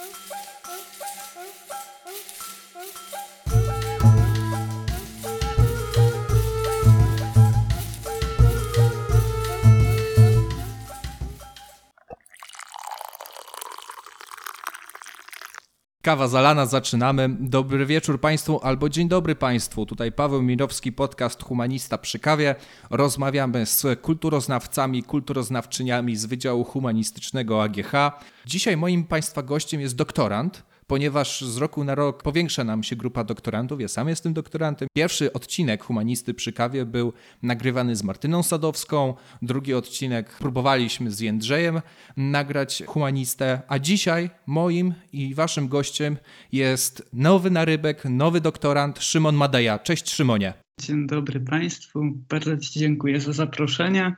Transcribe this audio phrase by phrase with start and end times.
[0.00, 0.37] Oh.
[16.08, 17.36] Kawa zalana, zaczynamy.
[17.40, 19.86] Dobry wieczór Państwu albo dzień dobry Państwu.
[19.86, 22.54] Tutaj Paweł Mirowski, podcast Humanista przy kawie.
[22.90, 27.92] Rozmawiamy z kulturoznawcami, kulturoznawczyniami z Wydziału Humanistycznego AGH.
[28.46, 33.24] Dzisiaj moim Państwa gościem jest doktorant, ponieważ z roku na rok powiększa nam się grupa
[33.24, 33.80] doktorantów.
[33.80, 34.88] Ja sam jestem doktorantem.
[34.96, 41.80] Pierwszy odcinek Humanisty przy kawie był nagrywany z Martyną Sadowską, drugi odcinek próbowaliśmy z Jędrzejem
[42.16, 46.16] nagrać humanistę, a dzisiaj moim i waszym gościem
[46.52, 49.78] jest nowy narybek, nowy doktorant Szymon Madeja.
[49.78, 50.54] Cześć Szymonie.
[50.80, 52.00] Dzień dobry Państwu.
[52.28, 54.16] Bardzo Ci dziękuję za zaproszenie.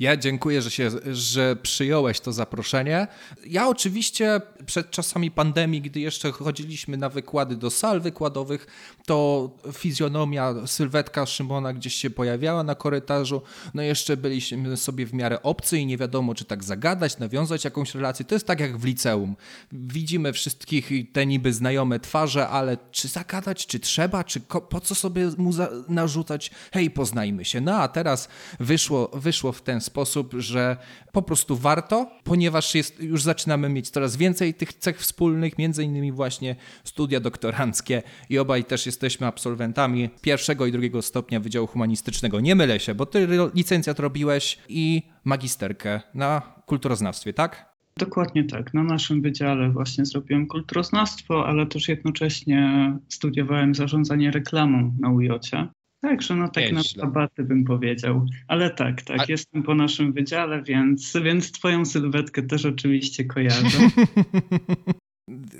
[0.00, 3.06] Ja dziękuję, że, się, że przyjąłeś to zaproszenie.
[3.46, 8.66] Ja oczywiście przed czasami pandemii, gdy jeszcze chodziliśmy na wykłady do sal wykładowych,
[9.06, 13.42] to fizjonomia, sylwetka Szymona gdzieś się pojawiała na korytarzu.
[13.74, 17.94] No jeszcze byliśmy sobie w miarę obcy i nie wiadomo, czy tak zagadać, nawiązać jakąś
[17.94, 18.24] relację.
[18.24, 19.36] To jest tak jak w liceum.
[19.72, 25.30] Widzimy wszystkich te niby znajome twarze, ale czy zagadać, czy trzeba, czy po co sobie
[25.38, 25.50] mu
[25.88, 26.50] narzucać?
[26.72, 27.60] Hej, poznajmy się.
[27.60, 28.28] No a teraz
[28.60, 29.87] wyszło, wyszło w ten sposób,
[30.38, 30.76] że
[31.12, 36.12] po prostu warto, ponieważ jest, już zaczynamy mieć coraz więcej tych cech wspólnych, między innymi
[36.12, 42.40] właśnie studia doktoranckie i obaj też jesteśmy absolwentami pierwszego i drugiego stopnia Wydziału Humanistycznego.
[42.40, 47.68] Nie mylę się, bo ty licencjat robiłeś i magisterkę na kulturoznawstwie, tak?
[47.98, 48.74] Dokładnie tak.
[48.74, 55.68] Na naszym wydziale właśnie zrobiłem kulturoznawstwo, ale też jednocześnie studiowałem zarządzanie reklamą na UJOcie.
[56.00, 58.26] Także no tak na rabaty bym powiedział.
[58.48, 59.24] Ale tak, tak, A...
[59.28, 63.78] jestem po naszym wydziale, więc, więc twoją sylwetkę też oczywiście kojarzę.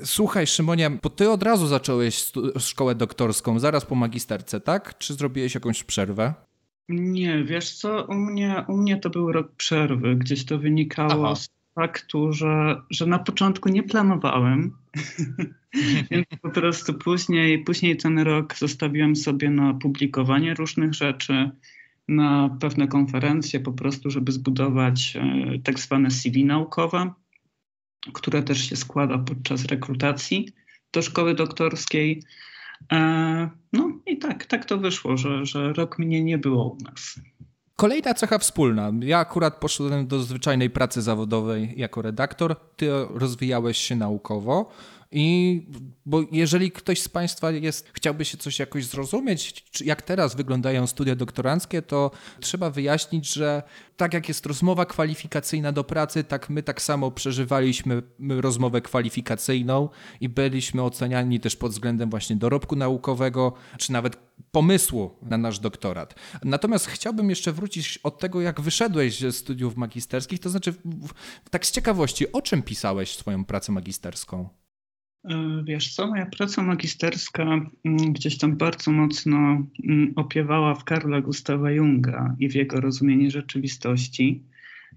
[0.05, 4.99] Słuchaj, Szymonia, bo ty od razu zacząłeś szkołę doktorską, zaraz po magisterce, tak?
[4.99, 6.35] Czy zrobiłeś jakąś przerwę?
[6.89, 10.17] Nie, wiesz co, u mnie, u mnie to był rok przerwy.
[10.17, 11.35] Gdzieś to wynikało Aha.
[11.35, 14.77] z faktu, że, że na początku nie planowałem,
[16.11, 21.51] więc po prostu później, później ten rok zostawiłem sobie na publikowanie różnych rzeczy,
[22.09, 27.11] na pewne konferencje, po prostu, żeby zbudować e, tak zwane CV naukowe,
[28.13, 30.49] które też się składa podczas rekrutacji
[30.93, 32.23] do szkoły doktorskiej.
[32.93, 37.21] E, no i tak, tak to wyszło, że, że rok mnie nie było u nas.
[37.79, 38.93] Kolejna cecha wspólna.
[39.01, 42.57] Ja akurat poszedłem do zwyczajnej pracy zawodowej jako redaktor.
[42.77, 44.71] Ty rozwijałeś się naukowo.
[45.13, 45.63] I
[46.07, 51.17] bo jeżeli ktoś z Państwa jest, chciałby się coś jakoś zrozumieć, jak teraz wyglądają studia
[51.17, 52.11] doktoranckie, to
[52.41, 53.63] trzeba wyjaśnić, że
[53.97, 59.89] tak jak jest rozmowa kwalifikacyjna do pracy, tak my tak samo przeżywaliśmy rozmowę kwalifikacyjną
[60.21, 64.17] i byliśmy oceniani też pod względem właśnie dorobku naukowego, czy nawet
[64.51, 66.15] pomysłu na nasz doktorat.
[66.45, 70.75] Natomiast chciałbym jeszcze wrócić od tego, jak wyszedłeś ze studiów magisterskich, to znaczy
[71.51, 74.49] tak z ciekawości, o czym pisałeś swoją pracę magisterską?
[75.29, 79.39] E, wiesz co, moja praca magisterska mm, gdzieś tam bardzo mocno
[79.85, 84.43] mm, opiewała w Karla Gustawa Junga i w jego rozumienie rzeczywistości.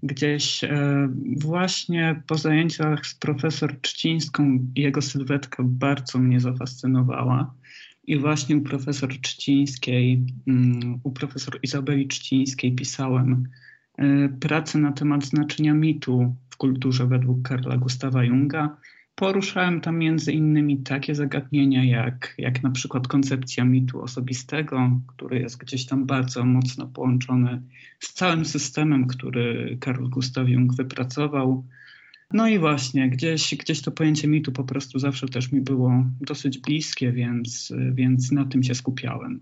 [0.02, 7.54] Gdzieś e, właśnie po zajęciach z profesor Trzcińską jego sylwetka bardzo mnie zafascynowała.
[8.06, 13.48] I właśnie u profesor Trzcińskiej, mm, u profesor Izabeli Trzcińskiej pisałem
[13.98, 18.76] e, pracę na temat znaczenia mitu w kulturze według Karla Gustawa Junga
[19.14, 25.58] Poruszałem tam między innymi takie zagadnienia jak, jak na przykład koncepcja mitu osobistego, który jest
[25.58, 27.62] gdzieś tam bardzo mocno połączony
[28.00, 31.66] z całym systemem, który Karl Gustav Jung wypracował.
[32.32, 36.58] No i właśnie, gdzieś, gdzieś to pojęcie mitu po prostu zawsze też mi było dosyć
[36.58, 39.40] bliskie, więc, więc na tym się skupiałem.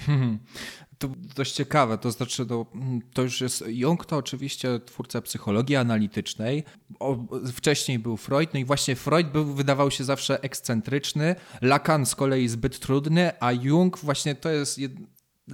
[0.00, 0.38] Hmm.
[0.98, 2.66] To dość ciekawe, to znaczy to,
[3.12, 6.64] to już jest Jung to oczywiście twórca psychologii analitycznej.
[7.00, 7.16] O,
[7.52, 12.48] wcześniej był Freud, no i właśnie Freud był, wydawał się zawsze ekscentryczny, Lacan z kolei
[12.48, 14.78] zbyt trudny, a Jung właśnie to jest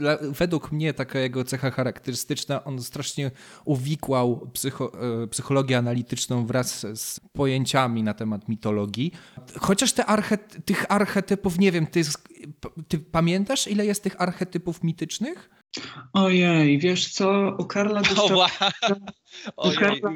[0.00, 3.30] jed, według mnie taka jego cecha charakterystyczna, on strasznie
[3.64, 4.92] uwikłał psycho,
[5.22, 9.12] e, psychologię analityczną wraz z pojęciami na temat mitologii.
[9.60, 12.02] Chociaż te archet, tych archetypów, nie wiem, ty,
[12.88, 15.50] ty pamiętasz ile jest tych archetypów mitycznych?
[16.12, 18.46] Ojej, wiesz co, u Karla Gustawa...
[19.66, 20.10] u, Karla...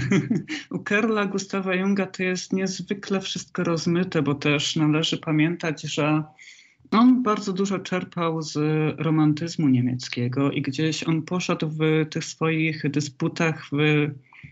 [0.76, 6.24] u Karla Gustawa Junga to jest niezwykle wszystko rozmyte, bo też należy pamiętać, że
[6.94, 8.56] On bardzo dużo czerpał z
[9.00, 14.08] romantyzmu niemieckiego i gdzieś on poszedł w tych swoich dysputach w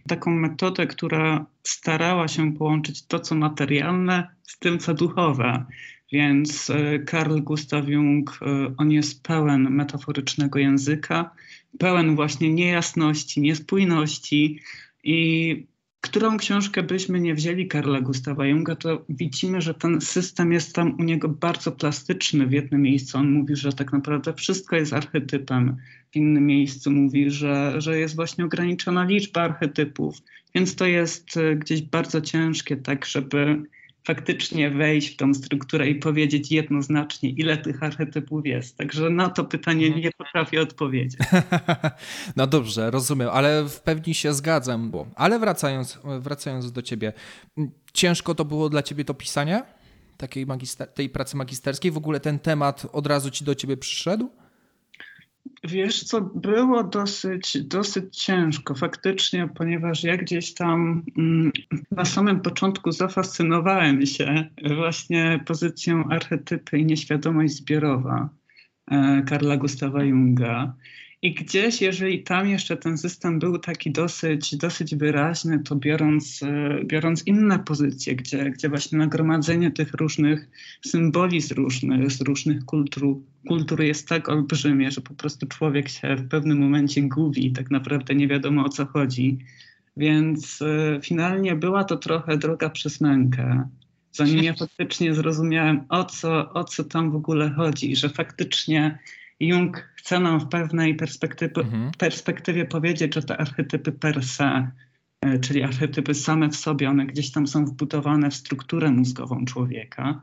[0.09, 5.65] taką metodę, która starała się połączyć to, co materialne, z tym, co duchowe.
[6.13, 11.31] Więc e, Carl Gustav Jung, e, on jest pełen metaforycznego języka,
[11.79, 14.61] pełen właśnie niejasności, niespójności
[15.05, 15.67] i
[16.03, 20.95] którą książkę byśmy nie wzięli Karla Gustawa Junga, to widzimy, że ten system jest tam
[21.01, 22.47] u niego bardzo plastyczny.
[22.47, 25.77] W jednym miejscu on mówi, że tak naprawdę wszystko jest archetypem,
[26.13, 30.19] w innym miejscu mówi, że, że jest właśnie ograniczona liczba archetypów,
[30.55, 33.63] więc to jest e, gdzieś bardzo ciężkie, tak, żeby
[34.05, 38.77] faktycznie wejść w tą strukturę i powiedzieć jednoznacznie, ile tych archetypów jest.
[38.77, 40.05] Także na to pytanie mhm.
[40.05, 41.21] nie potrafię odpowiedzieć.
[42.37, 44.93] No dobrze, rozumiem, ale w pełni się zgadzam.
[45.15, 47.13] Ale wracając, wracając do ciebie,
[47.93, 49.63] ciężko to było dla ciebie to pisanie?
[50.17, 51.91] Takiej magister- tej pracy magisterskiej?
[51.91, 54.31] W ogóle ten temat od razu ci do ciebie przyszedł?
[55.65, 61.53] Wiesz co, było dosyć, dosyć ciężko faktycznie, ponieważ ja gdzieś tam mm,
[61.91, 68.29] na samym początku zafascynowałem się właśnie pozycją archetypy i nieświadomość zbiorowa
[68.91, 70.75] e, Karla Gustawa Junga.
[71.25, 76.85] I gdzieś, jeżeli tam jeszcze ten system był taki dosyć, dosyć wyraźny, to biorąc, e,
[76.85, 80.49] biorąc inne pozycje, gdzie, gdzie właśnie nagromadzenie tych różnych
[80.87, 83.17] symboli z różnych, z różnych kultur,
[83.49, 87.71] kultur jest tak olbrzymie, że po prostu człowiek się w pewnym momencie gubi i tak
[87.71, 89.39] naprawdę nie wiadomo o co chodzi.
[89.97, 93.69] Więc y, finalnie była to trochę droga przez mękę,
[94.13, 98.99] zanim ja faktycznie zrozumiałem o co, o co tam w ogóle chodzi, że faktycznie
[99.43, 101.91] Jung chce nam w pewnej perspektywie, mhm.
[101.99, 104.71] perspektywie powiedzieć, że te archetypy per se,
[105.21, 110.23] e, czyli archetypy same w sobie, one gdzieś tam są wbudowane w strukturę mózgową człowieka,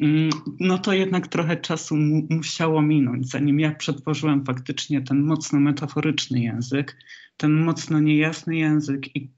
[0.00, 0.30] mm,
[0.60, 1.96] no to jednak trochę czasu
[2.30, 6.96] musiało minąć, zanim ja przetworzyłem faktycznie ten mocno metaforyczny język,
[7.36, 9.37] ten mocno niejasny język i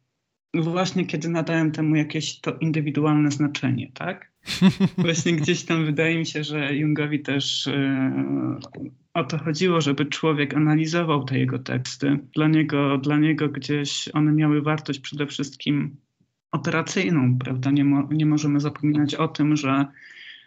[0.55, 4.31] właśnie kiedy nadałem temu jakieś to indywidualne znaczenie, tak?
[4.99, 8.13] Właśnie gdzieś tam wydaje mi się, że Jungowi też e,
[9.15, 12.19] o to chodziło, żeby człowiek analizował te jego teksty.
[12.35, 15.97] Dla niego, dla niego gdzieś one miały wartość przede wszystkim
[16.53, 17.71] operacyjną, prawda?
[17.71, 19.87] Nie, mo nie możemy zapominać o tym, że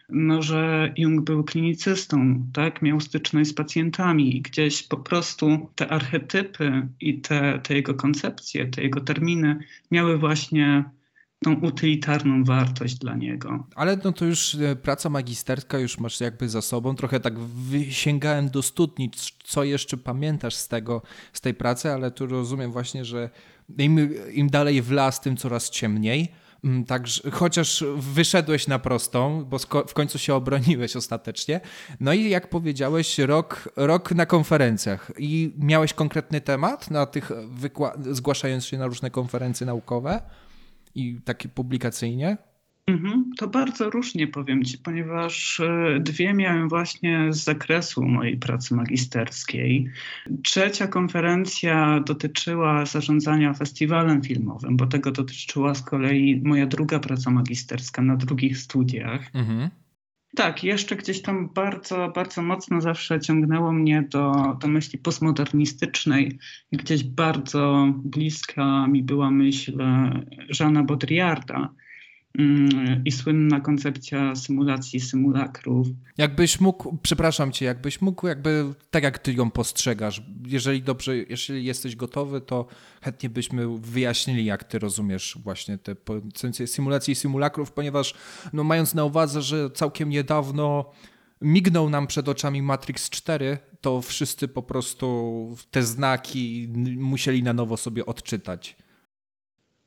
[0.09, 2.81] no, że Jung był klinicystą, tak?
[2.81, 8.67] miał styczność z pacjentami i gdzieś po prostu te archetypy i te, te jego koncepcje,
[8.67, 9.59] te jego terminy
[9.91, 10.83] miały właśnie
[11.43, 13.67] tą utylitarną wartość dla niego.
[13.75, 16.95] Ale no to już e, praca magisterska już masz jakby za sobą.
[16.95, 17.33] Trochę tak
[17.89, 19.11] sięgałem do studni,
[19.43, 21.01] co jeszcze pamiętasz z tego,
[21.33, 23.29] z tej pracy, ale tu rozumiem właśnie, że
[23.77, 26.42] im, im dalej w las, tym coraz ciemniej.
[26.63, 29.57] Mm, także, chociaż wyszedłeś na prostą, bo
[29.87, 31.61] w końcu się obroniłeś ostatecznie.
[31.99, 35.11] No i jak powiedziałeś, rok, rok na konferencjach.
[35.17, 37.31] I miałeś konkretny temat na tych
[38.11, 40.21] zgłaszając się na różne konferencje naukowe
[40.95, 42.37] i takie publikacyjnie?
[42.87, 48.75] Mhm, to bardzo różnie powiem Ci, ponieważ e, dwie miałem właśnie z zakresu mojej pracy
[48.75, 49.89] magisterskiej.
[50.43, 58.01] Trzecia konferencja dotyczyła zarządzania festiwalem filmowym, bo tego dotyczyła z kolei moja druga praca magisterska
[58.01, 59.21] na drugich studiach.
[59.33, 59.69] Mhm.
[60.35, 66.39] Tak, jeszcze gdzieś tam bardzo, bardzo mocno zawsze ciągnęło mnie do, do myśli postmodernistycznej.
[66.71, 69.77] Gdzieś bardzo bliska mi była myśl
[70.59, 71.82] Jeana Baudrillarda, Mm,
[73.05, 75.87] i słynna koncepcja symulacji symulakrów.
[76.17, 81.65] Jakbyś mógł, przepraszam cię, jakbyś mógł jakby tak jak ty ją postrzegasz, jeżeli dobrze, jeżeli
[81.65, 82.65] jesteś gotowy, to
[83.01, 88.13] chętnie byśmy wyjaśnili, jak ty rozumiesz właśnie te koncepcje symulacji i symulakrów, ponieważ
[88.53, 90.91] no, mając na uwadze, że całkiem niedawno
[91.41, 97.77] mignął nam przed oczami Matrix 4, to wszyscy po prostu te znaki musieli na nowo
[97.77, 98.75] sobie odczytać.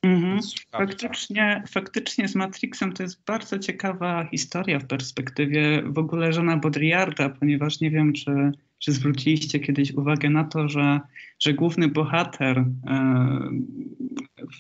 [0.07, 0.41] Mhm.
[0.73, 7.29] Faktycznie, faktycznie z Matrixem to jest bardzo ciekawa historia w perspektywie w ogóle żona Baudrillarda,
[7.29, 11.01] ponieważ nie wiem, czy, czy zwróciliście kiedyś uwagę na to, że,
[11.39, 12.65] że główny bohater e,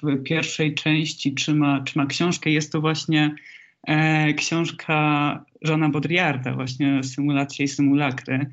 [0.02, 2.50] w pierwszej części trzyma, trzyma książkę.
[2.50, 3.34] Jest to właśnie
[3.86, 8.46] e, książka żona Baudrillarda, właśnie Symulacje i Symulakry.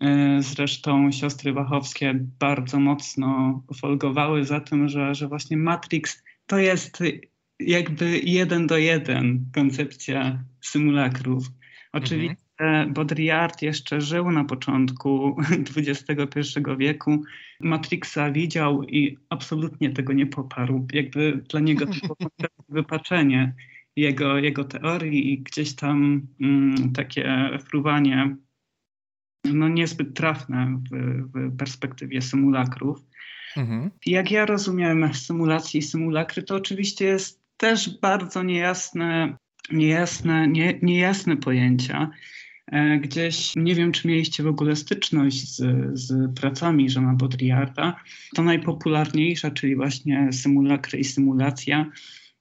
[0.00, 7.02] E, zresztą siostry Wachowskie bardzo mocno folgowały za tym, że, że właśnie Matrix to jest
[7.60, 11.50] jakby jeden do jeden koncepcja symulakrów.
[11.92, 12.92] Oczywiście mhm.
[12.92, 15.36] Baudrillard jeszcze żył na początku
[15.76, 17.22] XXI wieku.
[17.60, 20.86] Matrixa widział i absolutnie tego nie poparł.
[20.92, 22.30] Jakby dla niego to było
[22.68, 23.54] wypaczenie.
[23.96, 28.36] jego, jego teorii i gdzieś tam mm, takie fruwanie
[29.44, 30.96] no niezbyt trafne w,
[31.34, 32.98] w perspektywie symulakrów.
[33.56, 33.90] Mhm.
[34.06, 39.36] Jak ja rozumiem symulacje i symulakry, to oczywiście jest też bardzo niejasne,
[39.72, 42.10] niejasne, nie, niejasne pojęcia.
[42.72, 45.56] E, gdzieś, nie wiem, czy mieliście w ogóle styczność z,
[45.98, 47.96] z pracami Jeana Baudrillarda.
[48.34, 51.86] To najpopularniejsza, czyli właśnie symulakry i symulacja.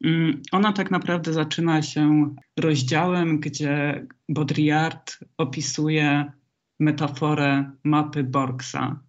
[0.04, 6.32] Mm, ona tak naprawdę zaczyna się rozdziałem, gdzie Baudrillard opisuje
[6.80, 9.00] metaforę mapy Borgsa,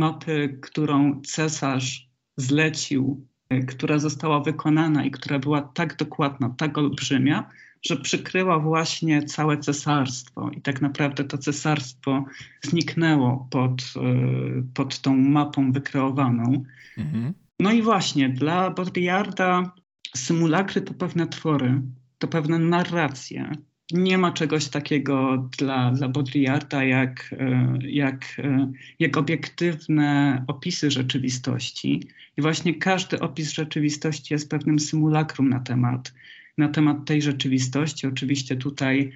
[0.00, 7.50] mapy, którą cesarz zlecił, e, która została wykonana i która była tak dokładna, tak olbrzymia,
[7.82, 10.50] że przykryła właśnie całe cesarstwo.
[10.50, 12.24] I tak naprawdę to cesarstwo
[12.62, 16.64] zniknęło pod, e, pod tą mapą wykreowaną.
[16.98, 17.34] Mhm.
[17.60, 19.72] No i właśnie dla Baudrillarda
[20.16, 21.82] symulakry to pewne twory,
[22.18, 23.50] to pewne narracje,
[23.92, 32.08] nie ma czegoś takiego dla, dla Baudrillarda jak, e, jak, e, jak obiektywne opisy rzeczywistości.
[32.36, 36.14] I właśnie każdy opis rzeczywistości jest pewnym symulakrum na temat,
[36.58, 38.06] na temat tej rzeczywistości.
[38.06, 39.12] Oczywiście tutaj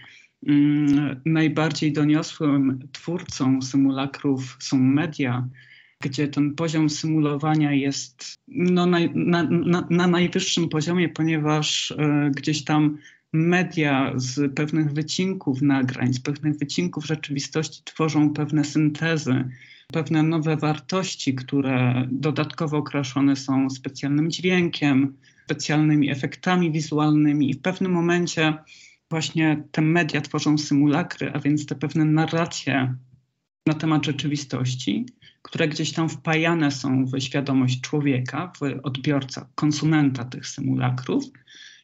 [0.46, 5.48] mm, najbardziej doniosłym twórcą symulakrów są media,
[6.00, 11.96] gdzie ten poziom symulowania jest no, na, na, na, na najwyższym poziomie, ponieważ y,
[12.37, 12.98] gdzieś tam
[13.32, 19.44] media z pewnych wycinków nagrań, z pewnych wycinków rzeczywistości tworzą pewne syntezy,
[19.92, 27.50] pewne nowe wartości, które dodatkowo okraszone są specjalnym dźwiękiem, specjalnymi efektami wizualnymi.
[27.50, 28.54] I w pewnym momencie
[29.11, 32.94] właśnie te media tworzą symulakry, a więc te pewne narracje
[33.66, 35.06] na temat rzeczywistości,
[35.42, 41.25] które gdzieś tam wpajane są w świadomość człowieka, w odbiorca, konsumenta tych symulakrów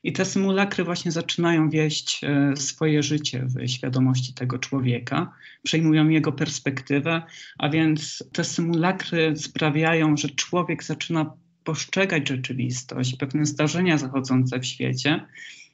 [0.05, 5.33] i te symulakry właśnie zaczynają wieść e, swoje życie w świadomości tego człowieka,
[5.63, 7.23] przejmują jego perspektywę,
[7.59, 11.33] a więc te symulakry sprawiają, że człowiek zaczyna
[11.65, 15.27] postrzegać rzeczywistość, pewne zdarzenia zachodzące w świecie,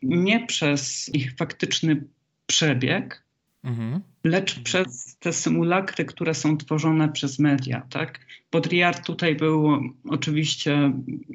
[0.03, 2.05] nie przez ich faktyczny
[2.47, 3.25] przebieg,
[3.65, 4.01] mhm.
[4.25, 7.87] lecz przez te symulakry, które są tworzone przez media.
[7.91, 8.21] Tak?
[8.53, 10.93] Baudrillard tutaj był oczywiście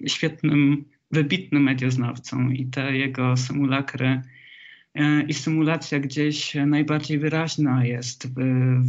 [0.08, 4.22] świetnym wybitnym medioznawcą i te jego symulakry
[4.96, 8.40] e, i symulacja gdzieś najbardziej wyraźna jest w,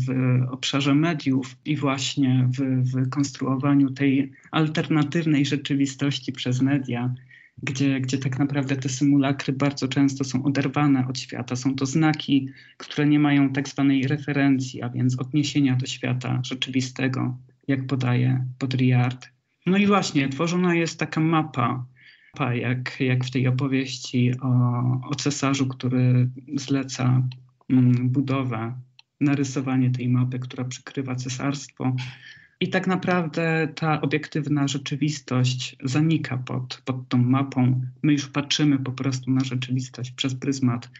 [0.06, 7.14] w obszarze mediów i właśnie w, w, konstruowaniu tej alternatywnej rzeczywistości przez media,
[7.62, 11.56] gdzie, gdzie tak naprawdę te symulakry bardzo często są oderwane od świata.
[11.56, 17.38] Są to znaki, które nie mają tak zwanej referencji, a więc odniesienia do świata rzeczywistego,
[17.68, 19.28] jak podaje Baudrillard.
[19.66, 21.86] No i właśnie, tworzona jest taka mapa
[22.40, 24.50] jak, jak w tej opowieści o,
[25.10, 27.22] o cesarzu, który zleca
[27.70, 28.74] mm, budowę,
[29.20, 31.96] narysowanie tej mapy, która przykrywa cesarstwo.
[32.60, 37.80] I tak naprawdę ta obiektywna rzeczywistość zanika pod, pod tą mapą.
[38.02, 40.90] My już patrzymy po prostu na rzeczywistość przez pryzmat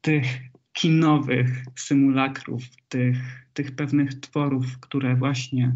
[0.00, 0.24] tych
[0.72, 5.72] kinowych symulakrów, tych, tych pewnych tworów, które właśnie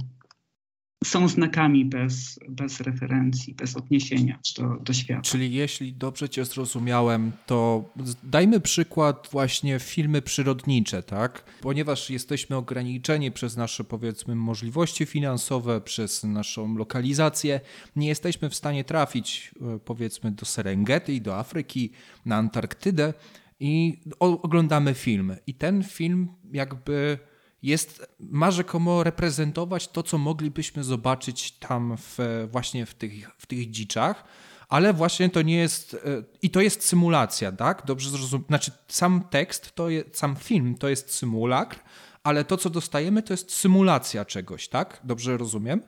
[1.04, 5.23] są znakami bez, bez referencji, bez odniesienia do, do świata.
[5.23, 7.84] Czyli jeśli dobrze Cię zrozumiałem, to
[8.23, 11.44] dajmy przykład właśnie filmy przyrodnicze, tak?
[11.61, 17.61] Ponieważ jesteśmy ograniczeni przez nasze powiedzmy możliwości finansowe, przez naszą lokalizację,
[17.96, 21.90] nie jesteśmy w stanie trafić e, powiedzmy do Serengeti, do Afryki,
[22.26, 23.14] na Antarktydę
[23.61, 25.37] i oglądamy film.
[25.46, 27.18] I ten film jakby
[27.64, 32.18] jest, ma rzekomo reprezentować to, co moglibyśmy zobaczyć tam w,
[32.50, 34.25] właśnie w tych, w tych dziczach,
[34.68, 35.99] ale właśnie to nie jest, e,
[36.42, 37.83] i to jest symulacja, tak?
[37.87, 41.78] Dobrze zrozumiałem, znaczy sam tekst, to jest, sam film to jest symulakr,
[42.23, 45.00] ale to, co dostajemy, to jest symulacja czegoś, tak?
[45.04, 45.80] Dobrze rozumiem?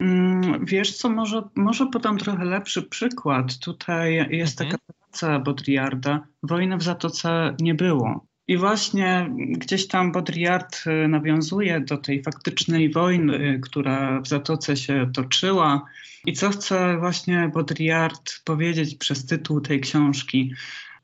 [0.00, 3.58] Mm, wiesz co, może, może podam trochę lepszy przykład.
[3.58, 4.70] Tutaj jest mhm.
[4.70, 6.26] taka praca Baudrillarda.
[6.42, 8.26] Wojny w Zatoce nie było.
[8.48, 15.10] I właśnie gdzieś tam Baudrillard y, nawiązuje do tej faktycznej wojny, która w Zatoce się
[15.14, 15.84] toczyła.
[16.26, 20.54] I co chce właśnie Baudrillard powiedzieć przez tytuł tej książki?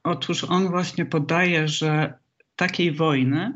[0.04, 2.14] Otóż on właśnie podaje, że
[2.56, 3.52] takiej wojny,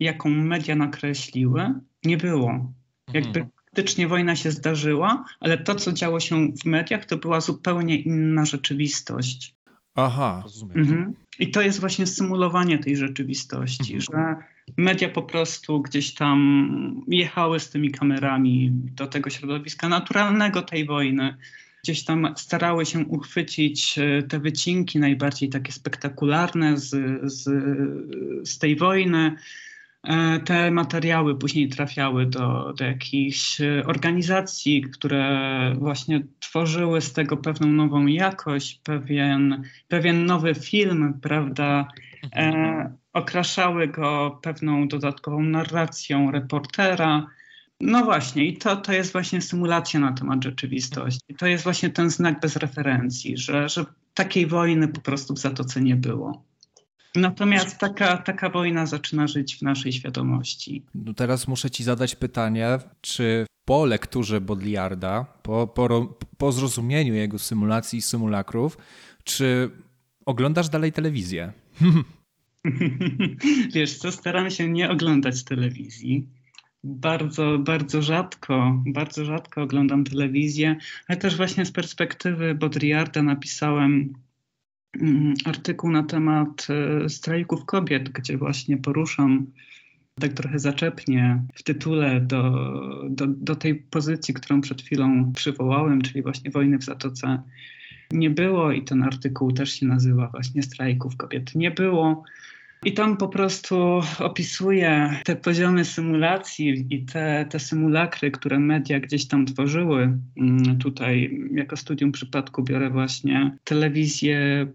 [0.00, 2.72] jaką media nakreśliły, nie było.
[3.12, 3.48] Jakby mhm.
[3.64, 8.44] faktycznie wojna się zdarzyła, ale to, co działo się w mediach, to była zupełnie inna
[8.44, 9.54] rzeczywistość.
[9.94, 10.78] Aha, rozumiem.
[10.78, 11.14] Mhm.
[11.38, 14.00] I to jest właśnie symulowanie tej rzeczywistości, mhm.
[14.00, 14.44] że
[14.76, 21.36] media po prostu gdzieś tam jechały z tymi kamerami do tego środowiska naturalnego tej wojny,
[21.84, 26.90] gdzieś tam starały się uchwycić e, te wycinki najbardziej takie spektakularne z,
[27.32, 27.44] z,
[28.48, 29.36] z tej wojny.
[30.08, 37.68] E, te materiały później trafiały do, do jakichś organizacji, które właśnie tworzyły z tego pewną
[37.68, 41.88] nową jakość, pewien, pewien nowy film, prawda?
[42.36, 47.26] E, okraszały go pewną dodatkową narracją reportera.
[47.80, 51.34] No właśnie, i to, to jest właśnie symulacja na temat rzeczywistości.
[51.38, 53.84] To jest właśnie ten znak bez referencji, że, że
[54.14, 56.44] takiej wojny po prostu w Zatoce nie było.
[57.20, 60.82] Natomiast taka, taka wojna zaczyna żyć w naszej świadomości.
[60.94, 67.38] No teraz muszę ci zadać pytanie, czy po lekturze Baudrillarda, po, po, po zrozumieniu jego
[67.38, 68.78] symulacji i symulakrów,
[69.24, 69.70] czy
[70.26, 71.52] oglądasz dalej telewizję?
[73.74, 76.28] Wiesz co, staram się nie oglądać telewizji.
[76.84, 80.76] Bardzo, bardzo rzadko, bardzo rzadko oglądam telewizję,
[81.08, 84.14] ale też właśnie z perspektywy Baudrillarda napisałem
[85.44, 89.46] artykuł na temat e, strajków kobiet, gdzie właśnie poruszam
[90.20, 92.70] tak trochę zaczepnie w tytule do,
[93.10, 97.42] do, do tej pozycji, którą przed chwilą przywołałem, czyli właśnie wojny w Zatoce
[98.10, 102.24] nie było i ten artykuł też się nazywa właśnie strajków kobiet nie było.
[102.84, 109.26] I tam po prostu opisuje te poziomy symulacji i te, te symulakry, które media gdzieś
[109.26, 110.18] tam tworzyły.
[110.36, 114.66] Mm, tutaj jako studium przypadku biorę właśnie telewizję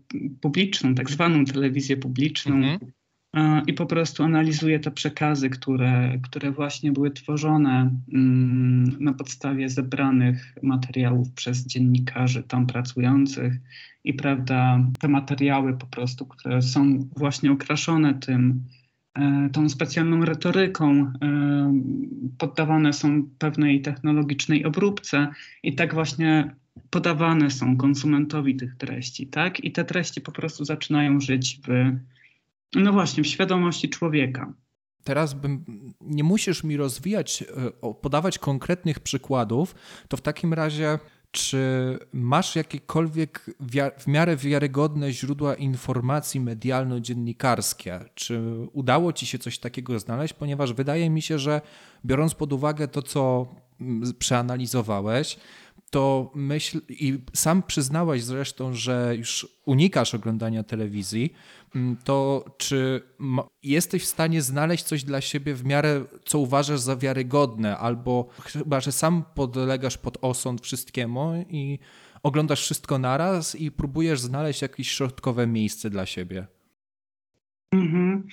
[0.42, 2.92] publiczną, tak zwaną telewizję publiczną, mhm.
[3.68, 10.56] I po prostu analizuje te przekazy, które, które właśnie były tworzone mm, na podstawie zebranych
[10.64, 13.54] materiałów przez dziennikarzy tam pracujących
[14.04, 18.64] i prawda, te materiały po prostu, które są właśnie okraszone tym,
[19.14, 21.14] e, tą specjalną retoryką, e,
[22.38, 25.28] poddawane są pewnej technologicznej obróbce
[25.64, 26.56] i tak właśnie
[26.90, 29.64] podawane są konsumentowi tych treści, tak?
[29.64, 31.94] I te treści po prostu zaczynają żyć w
[32.76, 34.54] no właśnie, w świadomości człowieka.
[35.04, 35.66] Teraz bym,
[36.02, 37.44] nie musisz mi rozwijać,
[37.84, 39.76] e, podawać konkretnych przykładów,
[40.08, 41.00] to w takim razie
[41.34, 43.46] czy masz jakiekolwiek
[44.00, 48.00] w miarę wiarygodne źródła informacji medialno-dziennikarskie?
[48.16, 48.42] Czy
[48.74, 50.34] udało ci się coś takiego znaleźć?
[50.34, 51.62] Ponieważ wydaje mi się, że
[52.06, 53.48] biorąc pod uwagę to, co
[53.82, 55.38] mm, przeanalizowałeś,
[55.94, 61.34] to myśl i sam przyznałeś zresztą, że już unikasz oglądania telewizji,
[61.76, 63.02] mm, to czy
[63.64, 68.80] jesteś w stanie znaleźć coś dla siebie w miarę, co uważasz za wiarygodne, albo chyba,
[68.80, 71.80] że sam podlegasz pod osąd wszystkiemu i
[72.24, 76.48] oglądasz wszystko naraz i próbujesz znaleźć jakieś środkowe miejsce dla siebie?
[77.72, 78.28] Mhm.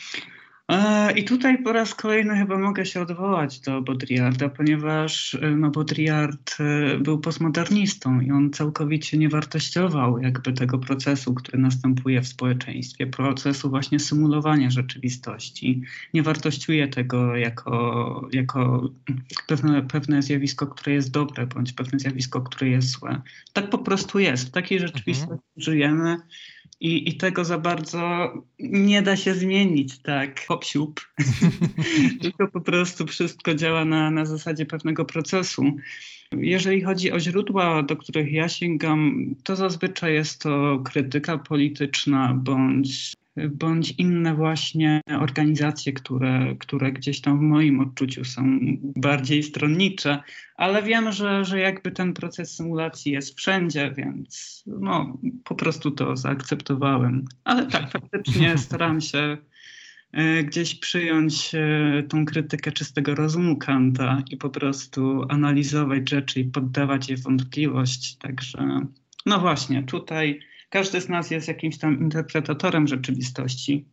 [1.17, 6.57] I tutaj po raz kolejny chyba mogę się odwołać do Baudrillarda, ponieważ e, no, Baudrillard
[6.61, 13.07] e, był postmodernistą i on całkowicie nie wartościował jakby tego procesu, który następuje w społeczeństwie,
[13.07, 15.83] procesu właśnie symulowania rzeczywistości.
[16.15, 18.91] Nie wartościuje tego jako, jako
[19.47, 23.23] pewne, pewne zjawisko, które jest dobre, bądź pewne zjawisko, które jest złe.
[23.53, 24.49] Tak po prostu jest.
[24.49, 25.41] W takiej rzeczywistości mhm.
[25.57, 26.17] żyjemy
[26.81, 31.01] i, I tego za bardzo nie da się zmienić tak hop siup.
[32.23, 35.65] tylko po prostu wszystko działa na, na zasadzie pewnego procesu.
[36.33, 43.13] Jeżeli chodzi o źródła, do których ja sięgam, to zazwyczaj jest to krytyka polityczna bądź
[43.49, 50.23] bądź inne właśnie organizacje, które, które gdzieś tam w moim odczuciu są bardziej stronnicze,
[50.57, 56.17] ale wiem, że, że jakby ten proces symulacji jest wszędzie, więc no, po prostu to
[56.17, 57.25] zaakceptowałem.
[57.45, 59.37] Ale tak, faktycznie staram się
[60.13, 66.45] e, gdzieś przyjąć e, tą krytykę czystego rozumu Kanta i po prostu analizować rzeczy i
[66.45, 68.17] poddawać je wątpliwość.
[68.17, 68.87] Także
[69.27, 73.89] no właśnie, tutaj każdy z nas jest jakimś tam interpretatorem rzeczywistości.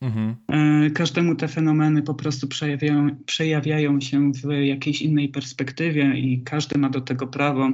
[0.00, 0.36] Mhm.
[0.48, 6.78] E, każdemu te fenomeny po prostu przejawiają, przejawiają się w jakiejś innej perspektywie i każdy
[6.78, 7.70] ma do tego prawo,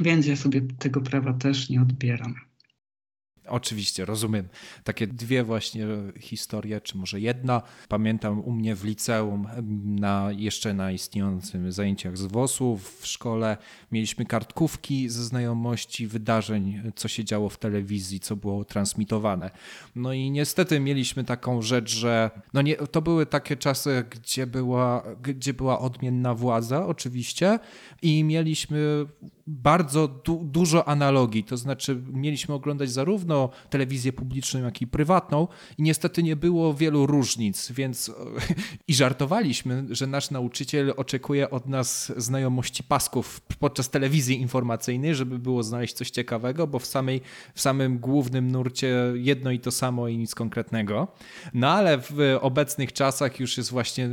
[0.00, 2.47] więc ja sobie tego prawa też nie odbieram.
[3.48, 4.48] Oczywiście, rozumiem.
[4.84, 5.86] Takie dwie właśnie
[6.20, 7.62] historie, czy może jedna.
[7.88, 9.48] Pamiętam u mnie w liceum,
[9.84, 13.56] na, jeszcze na istniejącym zajęciach z WOS-u w szkole,
[13.92, 19.50] mieliśmy kartkówki ze znajomości wydarzeń, co się działo w telewizji, co było transmitowane.
[19.94, 25.04] No i niestety mieliśmy taką rzecz, że no nie, to były takie czasy, gdzie była,
[25.22, 27.58] gdzie była odmienna władza, oczywiście,
[28.02, 29.06] i mieliśmy
[29.48, 35.82] bardzo du dużo analogii, to znaczy mieliśmy oglądać zarówno telewizję publiczną, jak i prywatną i
[35.82, 38.12] niestety nie było wielu różnic, więc
[38.88, 45.62] i żartowaliśmy, że nasz nauczyciel oczekuje od nas znajomości pasków podczas telewizji informacyjnej, żeby było
[45.62, 47.20] znaleźć coś ciekawego, bo w, samej,
[47.54, 51.08] w samym głównym nurcie jedno i to samo i nic konkretnego.
[51.54, 54.08] No ale w obecnych czasach już jest właśnie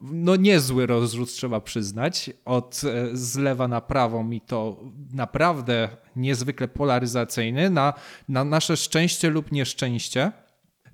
[0.00, 4.73] no niezły rozrzut, trzeba przyznać, od e, z lewa na prawą i to
[5.12, 7.94] naprawdę niezwykle polaryzacyjny na,
[8.28, 10.32] na nasze szczęście lub nieszczęście.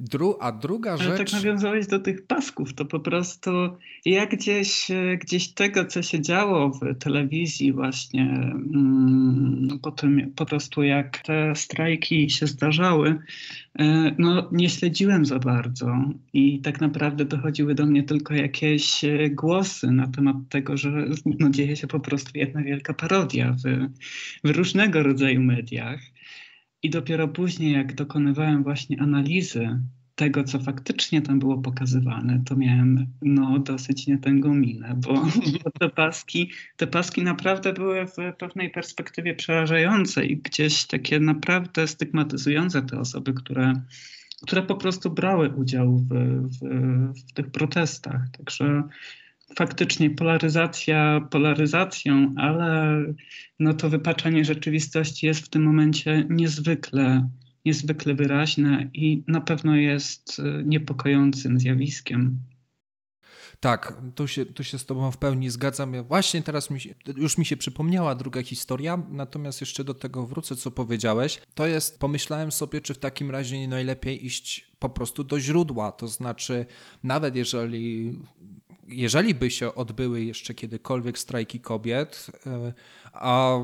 [0.01, 1.07] Dru, a druga rzecz.
[1.07, 3.51] Ale tak nawiązałeś do tych pasków, to po prostu
[4.05, 10.47] ja gdzieś, e, gdzieś tego, co się działo w telewizji, właśnie mm, po tym po
[10.47, 13.19] prostu jak te strajki się zdarzały,
[13.79, 15.97] e, no nie śledziłem za bardzo
[16.33, 21.51] i tak naprawdę dochodziły do mnie tylko jakieś e, głosy na temat tego, że no,
[21.51, 23.89] dzieje się po prostu jedna wielka parodia w,
[24.49, 26.01] w różnego rodzaju mediach.
[26.83, 29.81] I dopiero później, jak dokonywałem właśnie analizy
[30.15, 35.15] tego, co faktycznie tam było pokazywane, to miałem no, dosyć nietęgą minę, bo,
[35.65, 41.87] bo te, paski, te paski naprawdę były w pewnej perspektywie przerażające i gdzieś takie naprawdę
[41.87, 43.73] stygmatyzujące te osoby, które,
[44.43, 46.09] które po prostu brały udział w,
[46.45, 46.59] w,
[47.29, 48.23] w tych protestach.
[48.39, 48.83] Także
[49.57, 52.97] faktycznie polaryzacja polaryzacją, ale
[53.59, 57.29] no to wypaczanie rzeczywistości jest w tym momencie niezwykle,
[57.65, 62.39] niezwykle wyraźne i na pewno jest e, niepokojącym zjawiskiem.
[63.61, 66.05] Tak, tu się, tu się z Tobą w pełni zgadzam.
[66.05, 70.57] Właśnie teraz mi się, już mi się przypomniała druga historia, natomiast jeszcze do tego wrócę,
[70.57, 71.41] co powiedziałeś.
[71.55, 75.93] To jest, pomyślałem sobie, czy w takim razie nie najlepiej iść po prostu do źródła.
[75.93, 76.67] To znaczy,
[77.03, 78.13] nawet jeżeli
[78.91, 82.73] jeżeli by się odbyły jeszcze kiedykolwiek strajki kobiet, e,
[83.13, 83.59] a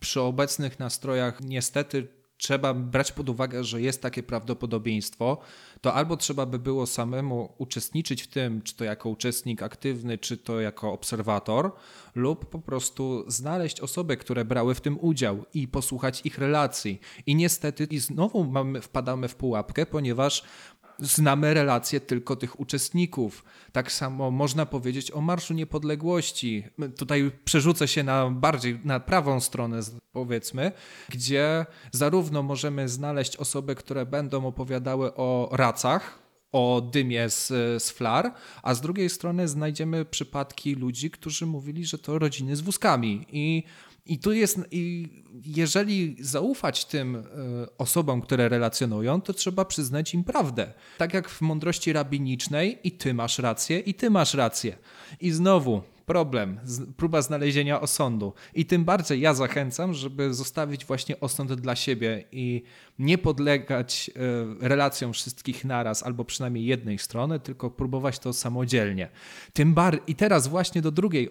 [0.00, 5.38] przy obecnych nastrojach niestety trzeba brać pod uwagę, że jest takie prawdopodobieństwo,
[5.80, 10.36] to albo trzeba by było samemu uczestniczyć w tym, czy to jako uczestnik aktywny, czy
[10.36, 11.72] to jako obserwator,
[12.14, 17.00] lub po prostu znaleźć osoby, które brały w tym udział i posłuchać ich relacji.
[17.26, 20.44] I niestety i znowu mamy, wpadamy w pułapkę, ponieważ
[20.98, 23.44] znamy relacje tylko tych uczestników.
[23.72, 26.64] Tak samo można powiedzieć o Marszu Niepodległości.
[26.96, 29.80] Tutaj przerzucę się na bardziej na prawą stronę,
[30.12, 30.72] powiedzmy,
[31.08, 37.46] gdzie zarówno możemy znaleźć osoby, które będą opowiadały o racach, o dymie z,
[37.82, 42.60] z flar, a z drugiej strony znajdziemy przypadki ludzi, którzy mówili, że to rodziny z
[42.60, 43.62] wózkami i
[44.08, 45.08] i tu jest, i
[45.44, 47.22] jeżeli zaufać tym e,
[47.78, 50.72] osobom, które relacjonują, to trzeba przyznać im prawdę.
[50.98, 54.76] Tak jak w mądrości rabinicznej, i ty masz rację, i ty masz rację.
[55.20, 56.60] I znowu problem,
[56.96, 58.32] próba znalezienia osądu.
[58.54, 62.62] I tym bardziej ja zachęcam, żeby zostawić właśnie osąd dla siebie i
[62.98, 69.08] nie podlegać e, relacjom wszystkich naraz, albo przynajmniej jednej strony, tylko próbować to samodzielnie.
[69.52, 71.28] Tym bar I teraz właśnie do drugiej,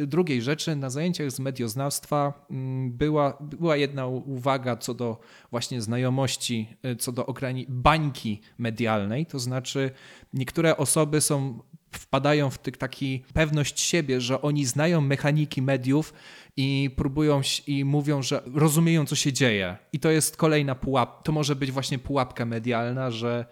[0.00, 0.76] e, drugiej rzeczy.
[0.76, 5.18] Na zajęciach z medioznawstwa mm, była, była jedna uwaga co do
[5.50, 7.34] właśnie znajomości, e, co do
[7.68, 9.90] bańki medialnej, to znaczy
[10.34, 11.60] niektóre osoby są
[11.92, 16.14] wpadają w taki pewność siebie, że oni znają mechaniki mediów
[16.56, 19.76] i próbują i mówią, że rozumieją, co się dzieje.
[19.92, 21.22] I to jest kolejna pułapka.
[21.22, 23.46] To może być właśnie pułapka medialna, że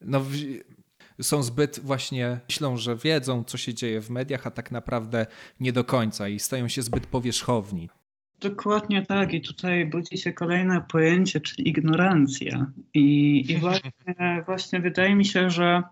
[0.00, 0.24] no,
[1.22, 5.26] są zbyt właśnie, myślą, że wiedzą, co się dzieje w mediach, a tak naprawdę
[5.60, 7.88] nie do końca i stają się zbyt powierzchowni.
[8.40, 9.34] Dokładnie tak.
[9.34, 12.72] I tutaj budzi się kolejne pojęcie, czyli ignorancja.
[12.94, 13.92] I, i właśnie,
[14.46, 15.82] właśnie wydaje mi się, że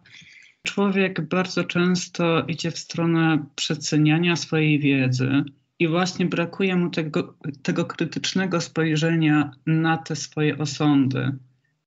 [0.62, 5.44] Człowiek bardzo często idzie w stronę przeceniania swojej wiedzy
[5.79, 11.33] i właśnie brakuje mu tego, tego krytycznego spojrzenia na te swoje osądy.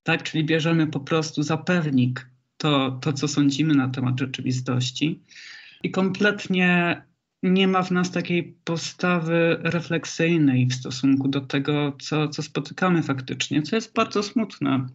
[0.04, 5.20] Tak, czyli bierzemy po prostu za pewnik to, to, co sądzimy na temat rzeczywistości
[5.84, 7.02] i kompletnie
[7.44, 13.62] nie ma w nas takiej postawy refleksyjnej w stosunku do tego, co, co spotykamy faktycznie,
[13.62, 14.88] co jest bardzo smutne.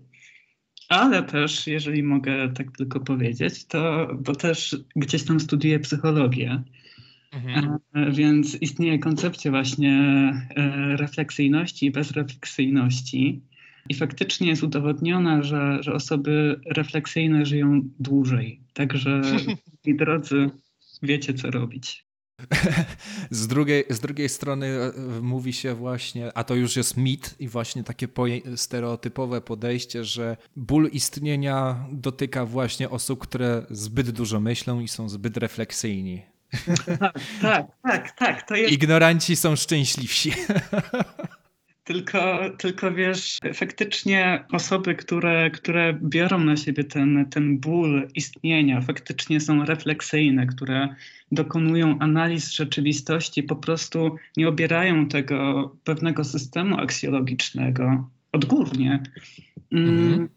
[0.90, 6.62] Ale też, jeżeli mogę tak tylko powiedzieć, to bo też gdzieś tam studiuję psychologię.
[7.32, 7.78] Mhm.
[7.94, 9.92] E, więc istnieje koncepcja właśnie
[10.56, 13.40] e, refleksyjności i bezrefleksyjności.
[13.88, 18.60] I faktycznie jest udowodnione, że, że osoby refleksyjne żyją dłużej.
[18.72, 19.22] Także,
[19.86, 20.50] moi drodzy,
[21.02, 22.09] wiecie co robić.
[23.30, 27.48] Z drugiej, z drugiej strony e, mówi się właśnie, a to już jest mit i
[27.48, 28.08] właśnie takie
[28.56, 35.36] stereotypowe podejście, że ból istnienia dotyka właśnie osób, które zbyt dużo myślą i są zbyt
[35.36, 36.22] refleksyjni.
[37.00, 38.48] Tak, tak, tak, tak.
[38.48, 38.72] To jest...
[38.72, 40.32] Ignoranci są szczęśliwsi.
[41.90, 49.40] Tylko, tylko wiesz, faktycznie osoby, które, które biorą na siebie ten, ten ból istnienia, faktycznie
[49.40, 50.94] są refleksyjne, które
[51.32, 59.02] dokonują analiz rzeczywistości, po prostu nie obierają tego pewnego systemu aksjologicznego odgórnie,
[59.72, 60.28] mm, mhm.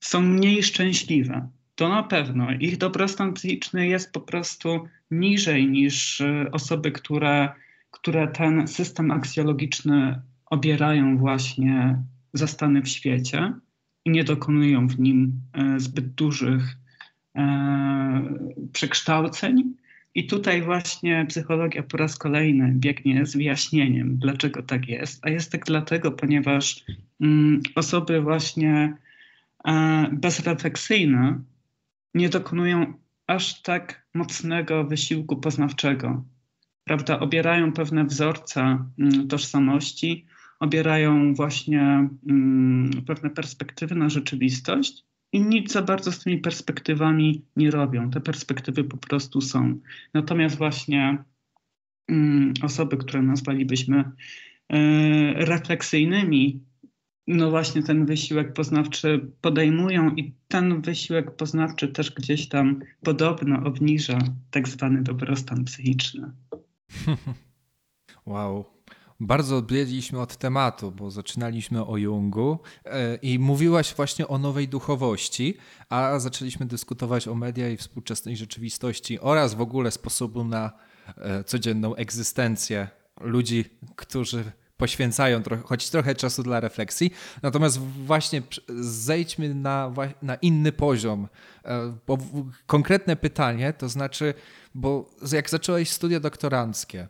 [0.00, 1.48] są mniej szczęśliwe.
[1.74, 2.48] To na pewno.
[2.60, 7.48] Ich dobrostan psychiczny jest po prostu niżej niż e, osoby, które,
[7.90, 10.20] które ten system aksjologiczny
[10.54, 13.52] obierają właśnie za stany w świecie
[14.04, 16.62] i nie dokonują w nim e, zbyt dużych
[17.36, 18.22] e,
[18.72, 19.74] przekształceń.
[20.14, 25.26] I tutaj właśnie psychologia po raz kolejny biegnie z wyjaśnieniem, dlaczego tak jest.
[25.26, 26.84] A jest tak dlatego, ponieważ
[27.20, 28.96] mm, osoby właśnie
[29.64, 31.40] e, bezrefleksyjne
[32.14, 32.94] nie dokonują
[33.26, 36.24] aż tak mocnego wysiłku poznawczego.
[36.84, 38.60] Prawda, obierają pewne wzorce
[38.98, 40.26] mm, tożsamości,
[40.60, 47.70] obierają właśnie mm, pewne perspektywy na rzeczywistość i nic za bardzo z tymi perspektywami nie
[47.70, 48.10] robią.
[48.10, 49.80] Te perspektywy po prostu są.
[50.14, 51.24] Natomiast właśnie
[52.08, 54.12] mm, osoby, które nazwalibyśmy e,
[55.44, 56.60] refleksyjnymi,
[57.26, 64.18] no właśnie ten wysiłek poznawczy podejmują i ten wysiłek poznawczy też gdzieś tam podobno obniża
[64.50, 66.32] tak zwany dobrostan psychiczny.
[68.26, 68.73] Wow,
[69.20, 75.56] bardzo odbiegliśmy od tematu, bo zaczynaliśmy o Jungu e, i mówiłaś właśnie o nowej duchowości,
[75.88, 80.72] a zaczęliśmy dyskutować o media i współczesnej rzeczywistości oraz w ogóle sposobu na
[81.16, 82.88] e, codzienną egzystencję
[83.20, 83.64] ludzi,
[83.96, 84.44] którzy
[84.76, 87.10] poświęcają choć trochę czasu dla refleksji.
[87.42, 88.42] Natomiast właśnie
[88.78, 91.28] zejdźmy na, na inny poziom.
[91.64, 92.18] E, bo
[92.66, 94.34] konkretne pytanie, to znaczy,
[94.74, 97.08] bo jak zacząłeś studia doktoranckie,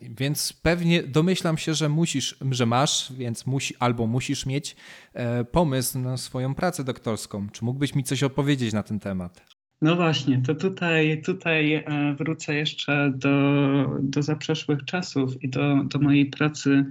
[0.00, 4.76] więc pewnie domyślam się, że musisz, że masz, więc musi, albo musisz mieć
[5.14, 7.48] e, pomysł na swoją pracę doktorską.
[7.52, 9.44] Czy mógłbyś mi coś opowiedzieć na ten temat?
[9.82, 11.84] No właśnie, to tutaj, tutaj
[12.18, 13.30] wrócę jeszcze do,
[14.00, 16.84] do zaprzeszłych czasów i do, do mojej pracy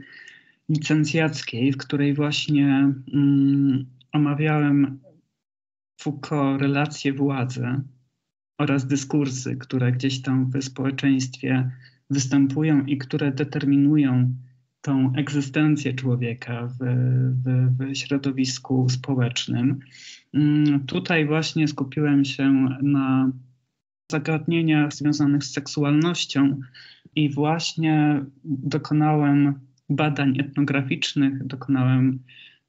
[0.69, 4.99] licencjackiej, w której właśnie mm, omawiałem
[6.01, 7.67] Foucault relacje władzy
[8.57, 11.71] oraz dyskursy, które gdzieś tam w społeczeństwie
[12.11, 14.33] występują i które determinują
[14.81, 16.77] tą egzystencję człowieka w,
[17.43, 19.79] w, w środowisku społecznym.
[20.33, 23.31] Mm, tutaj właśnie skupiłem się na
[24.11, 26.59] zagadnieniach związanych z seksualnością
[27.15, 29.53] i właśnie dokonałem
[29.89, 32.19] badań etnograficznych, dokonałem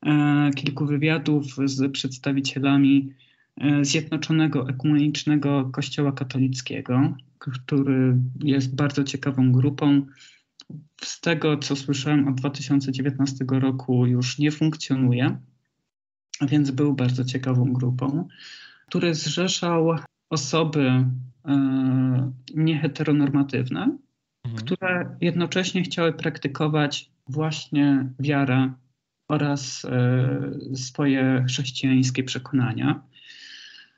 [0.07, 3.13] e, kilku wywiadów z przedstawicielami
[3.57, 7.15] e, Zjednoczonego Ekumenicznego Kościoła Katolickiego,
[7.51, 10.07] który jest bardzo ciekawą grupą.
[11.03, 15.37] Z tego, co słyszałem od 2019 roku, już nie funkcjonuje,
[16.41, 18.29] więc był bardzo ciekawą grupą,
[18.87, 19.97] który zrzeszał
[20.31, 21.07] osoby
[21.45, 23.99] e, nieheteronormatywne,
[24.45, 24.65] mhm.
[24.65, 28.73] które jednocześnie chciały praktykować właśnie wiarę
[29.29, 33.03] oraz e, swoje chrześcijańskie przekonania.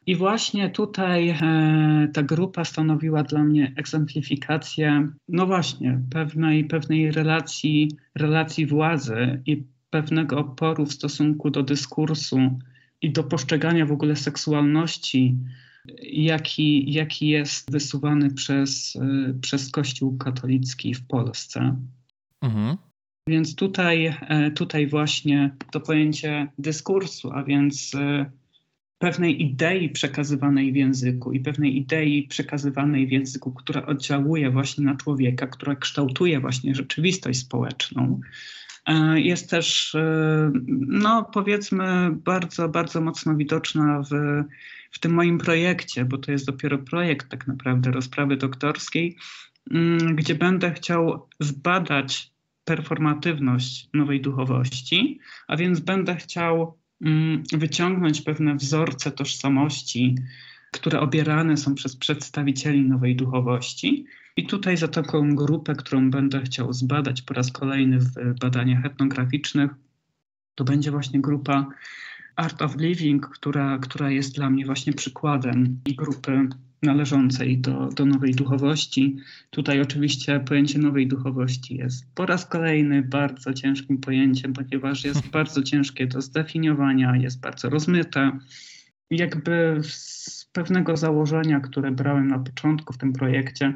[0.06, 7.90] I właśnie tutaj e, ta grupa stanowiła dla mnie egzemplifikację, no właśnie, pewnej, pewnej relacji,
[8.14, 12.38] relacji władzy i pewnego oporu w stosunku do dyskursu
[13.02, 15.36] i do postrzegania w ogóle seksualności,
[16.12, 21.76] jaki, jaki jest wysuwany przez, e, przez Kościół katolicki w Polsce.
[22.42, 22.76] Mhm.
[23.28, 27.92] Więc tutaj, e, tutaj właśnie to pojęcie dyskursu, a więc
[28.98, 34.96] pewnej idei przekazywanej w języku i pewnej idei przekazywanej w języku, która oddziałuje właśnie na
[34.96, 38.20] człowieka, która kształtuje właśnie rzeczywistość społeczną,
[38.86, 39.96] e, jest też,
[40.86, 44.44] no powiedzmy, bardzo, bardzo mocno widoczna w,
[44.90, 49.16] w tym moim projekcie, bo to jest dopiero projekt tak naprawdę rozprawy doktorskiej,
[49.70, 56.78] mm, gdzie będę chciał zbadać performatywność nowej duchowości, a więc będę chciał
[57.52, 60.14] wyciągnąć pewne wzorce tożsamości,
[60.72, 64.06] które obierane są przez przedstawicieli nowej duchowości.
[64.36, 69.70] I tutaj za taką grupę, którą będę chciał zbadać po raz kolejny w badaniach etnograficznych,
[70.54, 71.66] to będzie właśnie grupa
[72.36, 76.48] Art of Living, która, która jest dla mnie właśnie przykładem grupy
[76.82, 79.16] należącej do, do nowej duchowości.
[79.50, 85.62] Tutaj oczywiście pojęcie nowej duchowości jest po raz kolejny bardzo ciężkim pojęciem, ponieważ jest bardzo
[85.62, 88.38] ciężkie do zdefiniowania, jest bardzo rozmyte.
[89.10, 89.80] Jakby
[90.52, 93.74] pewnego założenia, które brałem na początku w tym projekcie,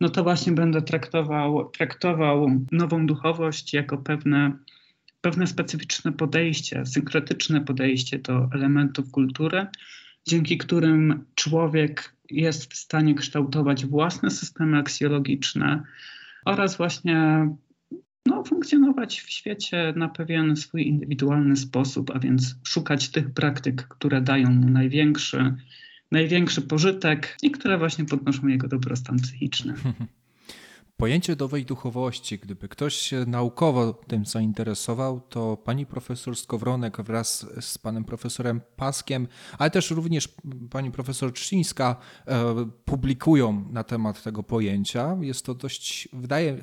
[0.00, 4.52] no to właśnie będę traktował, traktował nową duchowość jako pewne,
[5.20, 9.66] pewne specyficzne podejście, synkretyczne podejście do elementów kultury,
[10.28, 15.82] dzięki którym człowiek jest w stanie kształtować własne systemy aksjologiczne
[16.44, 17.48] oraz właśnie
[18.26, 24.20] no, funkcjonować w świecie na pewien swój indywidualny sposób, a więc szukać tych praktyk, które
[24.20, 25.54] dają mu największy,
[26.10, 29.74] największy pożytek i które właśnie podnoszą jego dobrostan psychiczny.
[31.00, 37.78] Pojęcie nowej duchowości, gdyby ktoś się naukowo tym zainteresował, to pani profesor Skowronek wraz z
[37.78, 40.28] panem profesorem Paskiem, ale też również
[40.70, 45.16] pani profesor Trzcińska e, publikują na temat tego pojęcia.
[45.20, 46.60] Jest to dość, wydaje, e,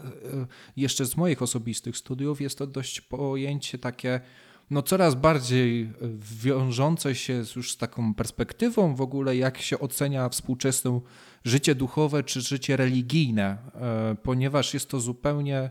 [0.75, 4.21] jeszcze z moich osobistych studiów, jest to dość pojęcie takie
[4.69, 5.93] no coraz bardziej
[6.41, 11.01] wiążące się już z taką perspektywą w ogóle, jak się ocenia współczesną
[11.43, 15.69] życie duchowe czy życie religijne, e, ponieważ jest to zupełnie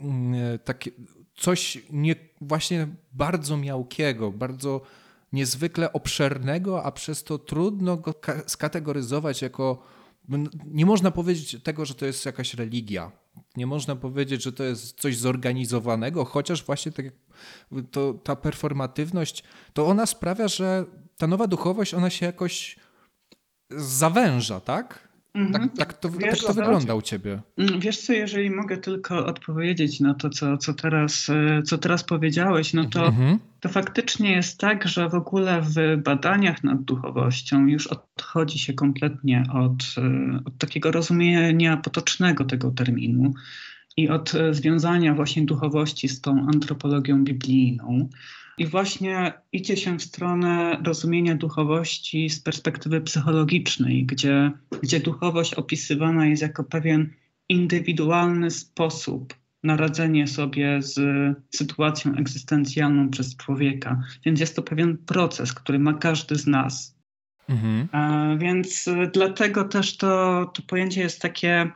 [0.00, 0.90] mm, takie
[1.38, 4.80] coś nie, właśnie bardzo miałkiego, bardzo
[5.32, 8.14] niezwykle obszernego, a przez to trudno go
[8.46, 9.82] skategoryzować jako.
[10.64, 13.12] Nie można powiedzieć tego, że to jest jakaś religia.
[13.56, 17.06] Nie można powiedzieć, że to jest coś zorganizowanego, chociaż właśnie tak
[17.90, 20.84] to, ta performatywność, to ona sprawia, że
[21.16, 22.76] ta nowa duchowość, ona się jakoś
[23.70, 25.08] zawęża, tak?
[25.32, 25.68] Tak, mhm.
[25.68, 27.40] tak to, wiesz, tak to wygląda u ciebie.
[27.58, 32.04] Mm, wiesz co, jeżeli mogę tylko odpowiedzieć na to, co, co, teraz, e, co teraz
[32.04, 33.38] powiedziałeś, no to, mhm.
[33.60, 39.44] to faktycznie jest tak, że w ogóle w badaniach nad duchowością już odchodzi się kompletnie
[39.52, 43.34] od, e, od takiego rozumienia potocznego tego terminu
[43.98, 48.08] i od e, związania właśnie duchowości z tą antropologią biblijną.
[48.58, 54.50] I właśnie idzie się w stronę rozumienia duchowości z perspektywy psychologicznej, gdzie,
[54.82, 57.10] gdzie duchowość opisywana jest jako pewien
[57.48, 61.00] indywidualny sposób na radzenie sobie z
[61.50, 64.02] sytuacją egzystencjalną przez człowieka.
[64.24, 66.98] Więc jest to pewien proces, który ma każdy z nas.
[67.48, 67.88] Mhm.
[67.92, 71.70] A, więc dlatego też to, to pojęcie jest takie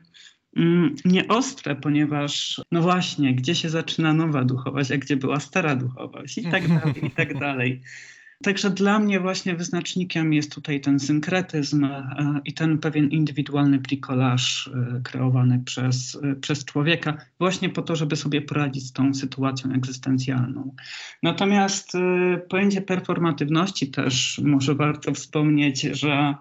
[1.04, 6.44] nieostre, ponieważ no właśnie, gdzie się zaczyna nowa duchowość, a gdzie była stara duchowość i
[6.44, 7.80] tak dalej, i tak dalej.
[8.42, 14.70] Także dla mnie właśnie wyznacznikiem jest tutaj ten synkretyzm e, i ten pewien indywidualny bricolaż
[14.74, 19.72] e, kreowany przez, e, przez człowieka, właśnie po to, żeby sobie poradzić z tą sytuacją
[19.72, 20.74] egzystencjalną.
[21.22, 21.92] Natomiast
[22.48, 26.34] pojęcie performatywności też może warto wspomnieć, że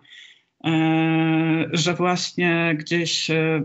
[1.71, 3.63] że właśnie gdzieś e,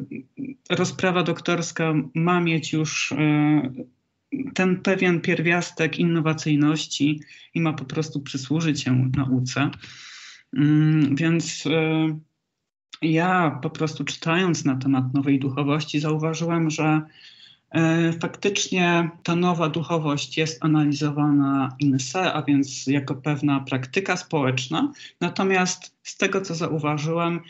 [0.71, 3.63] rozprawa doktorska ma mieć już e,
[4.55, 7.21] ten pewien pierwiastek innowacyjności
[7.55, 9.71] i ma po prostu przysłużyć się nauce.
[10.57, 11.65] Mm, więc
[13.03, 17.36] ja po prostu czytając na temat nowej duchowości zauważyłem, że E,
[18.21, 24.93] faktycznie ta nowa duchowość jest analizowana in se, a więc jako pewna praktyka społeczna.
[25.21, 27.41] Natomiast z tego, co zauważyłem,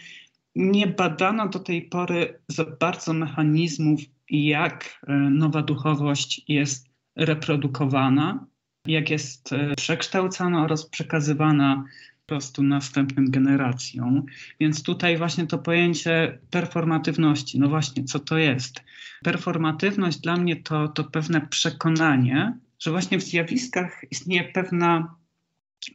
[0.57, 4.01] nie badano do tej pory za bardzo mechanizmów,
[4.31, 8.47] jak e, nowa duchowość jest reprodukowana,
[8.87, 11.85] jak jest e, przekształcana oraz przekazywana
[12.27, 14.27] prostu następnym generacjom.
[14.61, 18.85] Więc tutaj właśnie to pojęcie performatywności, no właśnie, co to jest?
[19.25, 25.15] Performatywność dla mnie to, to pewne przekonanie, że właśnie w zjawiskach istnieje pewna,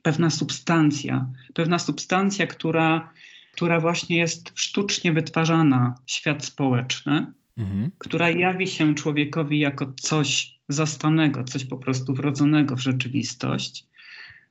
[0.02, 3.14] pewna substancja, pewna substancja, która,
[3.54, 7.92] która właśnie jest sztucznie wytwarzana, świat społeczny, mhm.
[7.98, 13.91] która jawi się człowiekowi jako coś zastanego, coś po prostu wrodzonego w rzeczywistość.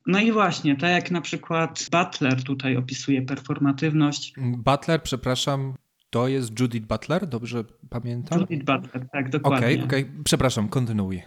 [0.06, 4.34] No i właśnie, tak jak na przykład Butler tutaj opisuje performatywność.
[4.38, 5.74] Butler, przepraszam,
[6.10, 8.40] to jest Judith Butler, dobrze pamiętam?
[8.40, 9.58] Judith Butler, tak, dokładnie.
[9.66, 10.24] Okej, okay, okej, okay.
[10.24, 11.22] przepraszam, kontynuuj.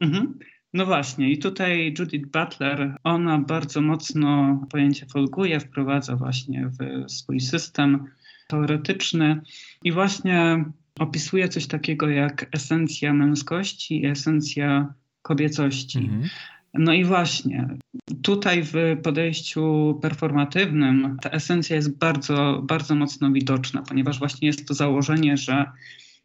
[0.00, 0.38] Mhm.
[0.74, 7.40] No właśnie, i tutaj Judith Butler, ona bardzo mocno pojęcie folguje, wprowadza właśnie w swój
[7.40, 8.04] system
[8.48, 9.40] teoretyczny
[9.84, 10.64] i właśnie
[10.98, 15.98] opisuje coś takiego jak esencja męskości i esencja kobiecości.
[15.98, 16.28] Mhm.
[16.78, 17.68] No i właśnie,
[18.22, 24.74] tutaj w podejściu performatywnym ta esencja jest bardzo, bardzo mocno widoczna, ponieważ właśnie jest to
[24.74, 25.64] założenie, że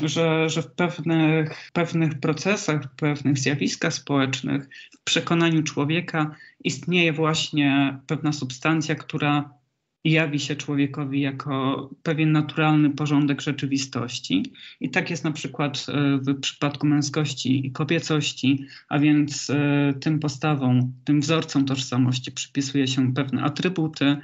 [0.03, 7.99] że, że w pewnych, pewnych procesach, w pewnych zjawiskach społecznych, w przekonaniu człowieka istnieje właśnie
[8.07, 9.60] pewna substancja, która
[10.03, 14.53] jawi się człowiekowi jako pewien naturalny porządek rzeczywistości.
[14.79, 20.19] I tak jest na przykład e, w przypadku męskości i kobiecości, a więc e, tym
[20.19, 24.17] postawom, tym wzorcom tożsamości przypisuje się pewne atrybuty,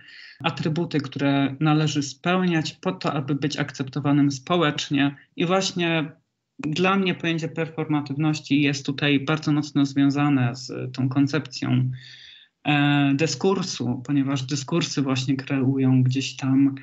[0.43, 5.16] atrybuty, które należy spełniać po to, aby być akceptowanym społecznie.
[5.36, 6.12] I właśnie
[6.60, 11.91] dla mnie pojęcie performatywności jest tutaj bardzo mocno związane z tą koncepcją
[13.13, 16.76] dyskursu, ponieważ dyskursy właśnie kreują gdzieś tam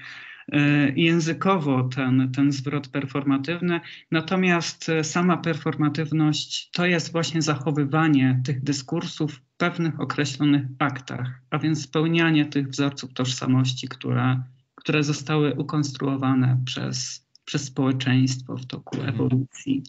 [0.53, 3.80] e, językowo ten, ten zwrot performatywny.
[4.11, 11.59] Natomiast e, sama performatywność to jest właśnie zachowywanie tych dyskursów w pewnych określonych aktach, a
[11.59, 14.43] więc spełnianie tych wzorców tożsamości, które,
[14.74, 19.14] które zostały ukonstruowane przez, przez społeczeństwo w toku mhm.
[19.14, 19.82] ewolucji.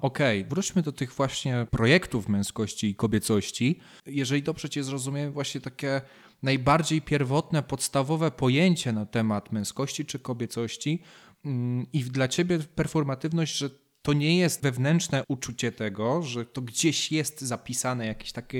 [0.00, 3.80] Okej, okay, wróćmy do tych właśnie projektów męskości i kobiecości.
[4.06, 6.00] Jeżeli dobrze Cię zrozumiałem, właśnie takie
[6.42, 11.02] najbardziej pierwotne, podstawowe pojęcie na temat męskości czy kobiecości
[11.44, 13.70] mm, i dla Ciebie performatywność, że
[14.02, 18.58] to nie jest wewnętrzne uczucie tego, że to gdzieś jest zapisane, jakaś taka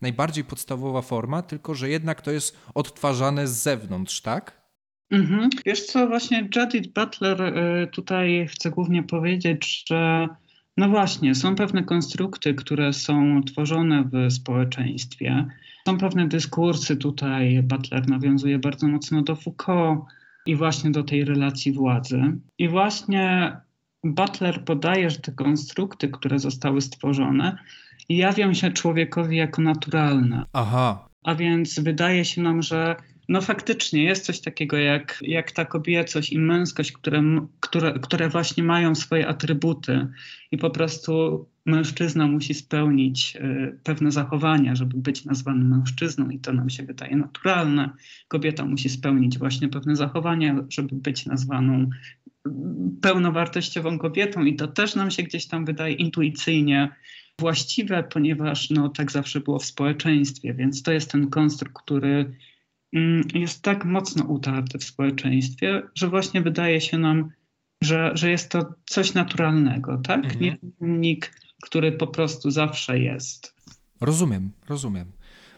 [0.00, 4.68] najbardziej podstawowa forma, tylko że jednak to jest odtwarzane z zewnątrz, tak?
[5.10, 5.50] Mhm.
[5.66, 10.28] Wiesz co, właśnie Judith Butler y, tutaj chce głównie powiedzieć, że
[10.78, 15.46] no właśnie, są pewne konstrukty, które są tworzone w społeczeństwie.
[15.88, 17.62] Są pewne dyskursy tutaj.
[17.62, 20.00] Butler nawiązuje bardzo mocno do Foucault
[20.46, 22.22] i właśnie do tej relacji władzy.
[22.58, 23.56] I właśnie
[24.04, 27.58] Butler podaje, że te konstrukty, które zostały stworzone,
[28.08, 30.44] jawią się człowiekowi jako naturalne.
[30.52, 31.08] Aha.
[31.24, 32.96] A więc wydaje się nam, że
[33.28, 37.22] no faktycznie jest coś takiego jak, jak ta kobiecość i męskość, które,
[37.60, 40.06] które, które właśnie mają swoje atrybuty
[40.50, 46.52] i po prostu mężczyzna musi spełnić y, pewne zachowania, żeby być nazwanym mężczyzną i to
[46.52, 47.90] nam się wydaje naturalne.
[48.28, 51.90] Kobieta musi spełnić właśnie pewne zachowania, żeby być nazwaną
[53.02, 56.88] pełnowartościową kobietą i to też nam się gdzieś tam wydaje intuicyjnie
[57.38, 62.34] właściwe, ponieważ no, tak zawsze było w społeczeństwie, więc to jest ten konstrukt, który
[63.34, 67.30] jest tak mocno utarty w społeczeństwie, że właśnie wydaje się nam,
[67.82, 70.24] że, że jest to coś naturalnego, tak?
[70.24, 70.40] Mhm.
[70.40, 71.32] Nie czynnik,
[71.62, 73.54] który po prostu zawsze jest.
[74.00, 75.12] Rozumiem, rozumiem.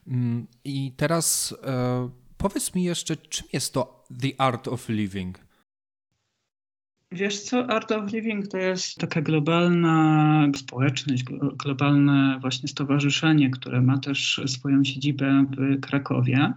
[0.07, 5.39] Mm, I teraz e, powiedz mi jeszcze, czym jest to The Art of Living?
[7.13, 11.25] Wiesz co, Art of Living to jest taka globalna społeczność,
[11.57, 16.53] globalne właśnie stowarzyszenie, które ma też swoją siedzibę w Krakowie.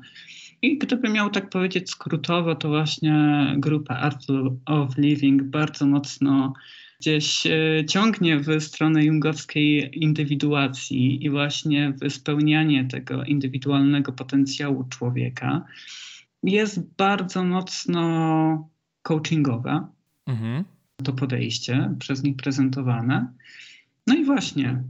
[0.63, 4.25] I gdyby miał tak powiedzieć skrótowo, to właśnie grupa Art
[4.65, 6.53] of Living bardzo mocno
[6.99, 15.65] gdzieś e, ciągnie w stronę jungowskiej indywiduacji i właśnie w spełnianie tego indywidualnego potencjału człowieka.
[16.43, 18.69] Jest bardzo mocno
[19.01, 19.87] coachingowe
[20.27, 20.63] mhm.
[21.03, 23.27] to podejście, przez nich prezentowane.
[24.07, 24.83] No i właśnie,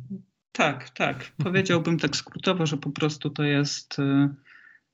[0.51, 1.31] tak, tak.
[1.43, 4.29] Powiedziałbym tak skrótowo, że po prostu to jest e,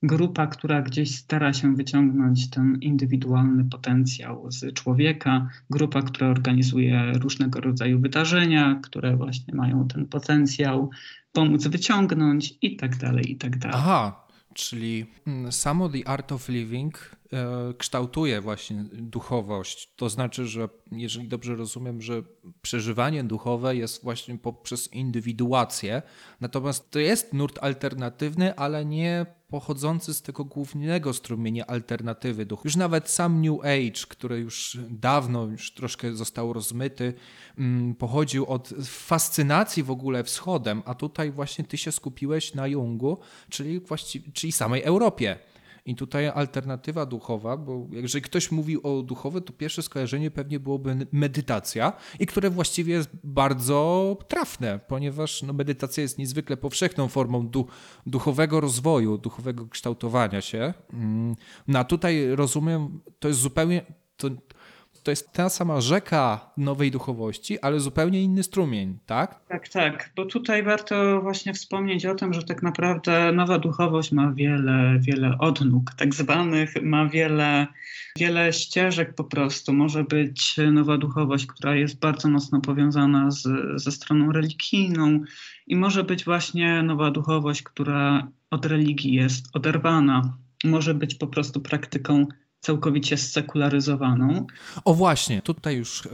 [0.03, 7.61] grupa, która gdzieś stara się wyciągnąć ten indywidualny potencjał z człowieka, grupa, która organizuje różnego
[7.61, 10.89] rodzaju wydarzenia, które właśnie mają ten potencjał
[11.31, 13.77] pomóc wyciągnąć i tak dalej, i tak dalej.
[13.79, 17.18] Aha, czyli mm, samo The Art of Living
[17.77, 19.93] kształtuje właśnie duchowość.
[19.95, 22.21] To znaczy, że jeżeli dobrze rozumiem, że
[22.61, 26.01] przeżywanie duchowe jest właśnie poprzez indywiduację,
[26.41, 32.61] natomiast to jest nurt alternatywny, ale nie pochodzący z tego głównego strumienia alternatywy duchu.
[32.65, 37.13] Już nawet sam New Age, który już dawno, już troszkę został rozmyty,
[37.57, 43.17] mm, pochodził od fascynacji w ogóle wschodem, a tutaj właśnie ty się skupiłeś na Jungu,
[43.49, 45.39] czyli, właściwie, czyli samej Europie.
[45.85, 51.07] I tutaj alternatywa duchowa, bo jeżeli ktoś mówi o duchowe, to pierwsze skojarzenie pewnie byłoby
[51.11, 57.67] medytacja, i które właściwie jest bardzo trafne, ponieważ no, medytacja jest niezwykle powszechną formą du
[58.05, 60.73] duchowego rozwoju, duchowego kształtowania się.
[60.93, 61.35] Mm,
[61.67, 63.85] no a tutaj rozumiem, to jest zupełnie.
[64.17, 64.29] To,
[65.03, 69.39] to jest ta sama rzeka nowej duchowości, ale zupełnie inny strumień, tak?
[69.47, 74.31] Tak, tak, bo tutaj warto właśnie wspomnieć o tym, że tak naprawdę nowa duchowość ma
[74.31, 77.67] wiele, wiele odnóg, tak zwanych, ma wiele,
[78.19, 79.73] wiele ścieżek po prostu.
[79.73, 83.43] Może być nowa duchowość, która jest bardzo mocno powiązana z,
[83.75, 85.19] ze stroną religijną
[85.67, 90.37] i może być właśnie nowa duchowość, która od religii jest oderwana.
[90.63, 92.25] Może być po prostu praktyką
[92.61, 94.45] całkowicie sekularyzowaną.
[94.85, 96.07] O właśnie, tutaj już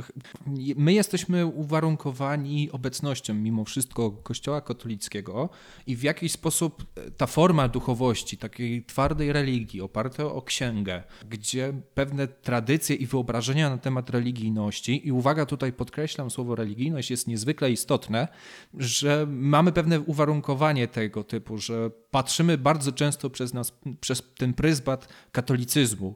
[0.76, 5.50] my jesteśmy uwarunkowani obecnością mimo wszystko Kościoła katolickiego
[5.88, 6.86] i w jakiś sposób
[7.18, 13.78] ta forma duchowości, takiej twardej religii opartej o księgę, gdzie pewne tradycje i wyobrażenia na
[13.78, 18.28] temat religijności i uwaga tutaj podkreślam słowo religijność jest niezwykle istotne,
[18.74, 25.08] że mamy pewne uwarunkowanie tego typu, że patrzymy bardzo często przez nas przez ten pryzmat
[25.32, 26.16] katolicyzmu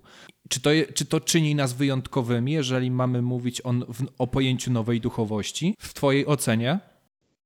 [0.50, 3.74] czy to, czy to czyni nas wyjątkowymi, jeżeli mamy mówić o,
[4.18, 6.80] o pojęciu nowej duchowości, w Twojej ocenie?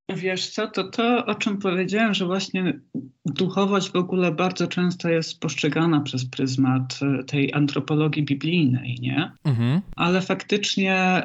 [0.09, 2.80] Wiesz co, to to, o czym powiedziałem, że właśnie
[3.26, 9.32] duchowość w ogóle bardzo często jest postrzegana przez pryzmat e, tej antropologii biblijnej, nie?
[9.43, 9.82] Mhm.
[9.95, 11.24] Ale faktycznie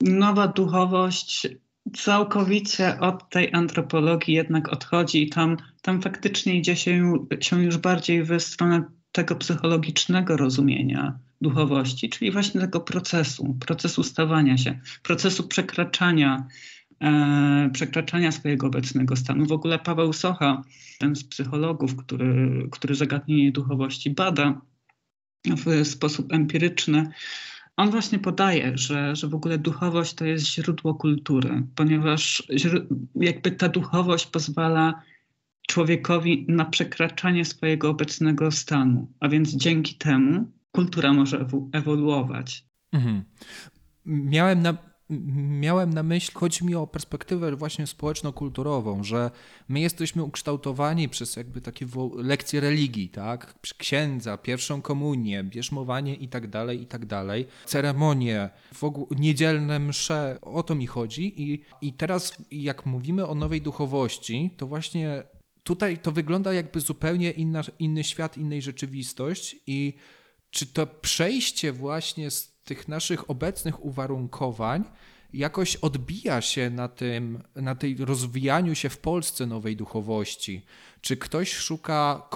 [0.00, 1.48] nowa duchowość
[1.96, 8.22] całkowicie od tej antropologii jednak odchodzi i tam, tam faktycznie idzie się, się już bardziej
[8.22, 8.84] w stronę
[9.16, 16.46] tego psychologicznego rozumienia duchowości, czyli właśnie tego procesu, procesu stawania się, procesu przekraczania,
[17.00, 19.46] e, przekraczania swojego obecnego stanu.
[19.46, 20.62] W ogóle Paweł Socha,
[20.98, 24.60] ten z psychologów, który, który zagadnienie duchowości bada
[25.44, 27.10] w sposób empiryczny,
[27.76, 32.42] on właśnie podaje, że, że w ogóle duchowość to jest źródło kultury, ponieważ
[33.14, 35.02] jakby ta duchowość pozwala
[35.66, 42.66] człowiekowi na przekraczanie swojego obecnego stanu, a więc dzięki temu kultura może ewoluować.
[42.92, 43.24] Mhm.
[44.06, 44.76] Miałem na,
[45.60, 49.30] miałem na myśli, chodzi mi o perspektywę właśnie społeczno-kulturową, że
[49.68, 51.86] my jesteśmy ukształtowani przez jakby takie
[52.16, 53.54] lekcje religii, tak?
[53.78, 57.46] Księdza, pierwszą komunię, bierzmowanie i tak dalej, i tak dalej.
[57.64, 63.34] Ceremonie, w ogóle niedzielne msze, o to mi chodzi i, i teraz jak mówimy o
[63.34, 65.22] nowej duchowości, to właśnie
[65.66, 69.94] tutaj to wygląda jakby zupełnie inna, inny świat, innej rzeczywistość i
[70.50, 74.84] czy to przejście właśnie z tych naszych obecnych uwarunkowań
[75.32, 80.62] jakoś odbija się na tym, na tej rozwijaniu się w Polsce nowej duchowości?
[81.00, 82.28] Czy ktoś szuka,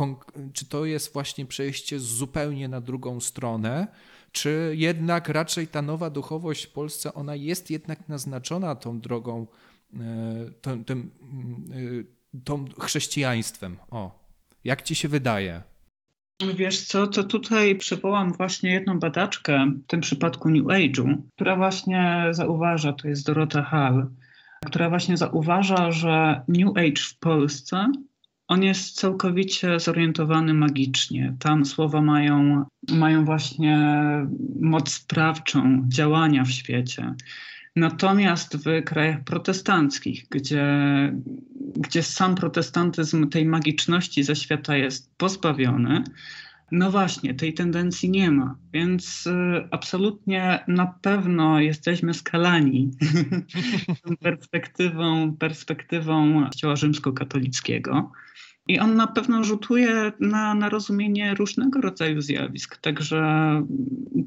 [0.53, 3.87] czy to jest właśnie przejście zupełnie na drugą stronę?
[4.33, 9.47] Czy jednak raczej ta nowa duchowość w Polsce, ona jest jednak naznaczona tą drogą,
[10.67, 11.11] e, tym,
[12.45, 13.77] tą chrześcijaństwem.
[13.91, 14.21] O,
[14.65, 15.63] jak ci się wydaje?
[16.55, 22.27] Wiesz co, to tutaj przywołam właśnie jedną badaczkę, w tym przypadku New Age'u, która właśnie
[22.31, 24.07] zauważa, to jest Dorota Hall,
[24.67, 27.93] która właśnie zauważa, że New Age w Polsce
[28.51, 31.37] on jest całkowicie zorientowany magicznie.
[31.39, 33.79] Tam słowa mają, mają właśnie
[34.61, 37.15] moc sprawczą działania w świecie.
[37.77, 40.65] Natomiast w krajach protestanckich, gdzie,
[41.77, 46.05] gdzie sam protestantyzm tej magiczności ze świata jest pozbawiony,
[46.73, 52.91] no właśnie, tej tendencji nie ma, więc y, absolutnie na pewno jesteśmy skalani
[54.23, 58.13] perspektywą, perspektywą Kościoła rzymskokatolickiego.
[58.71, 63.23] I on na pewno rzutuje na, na rozumienie różnego rodzaju zjawisk, także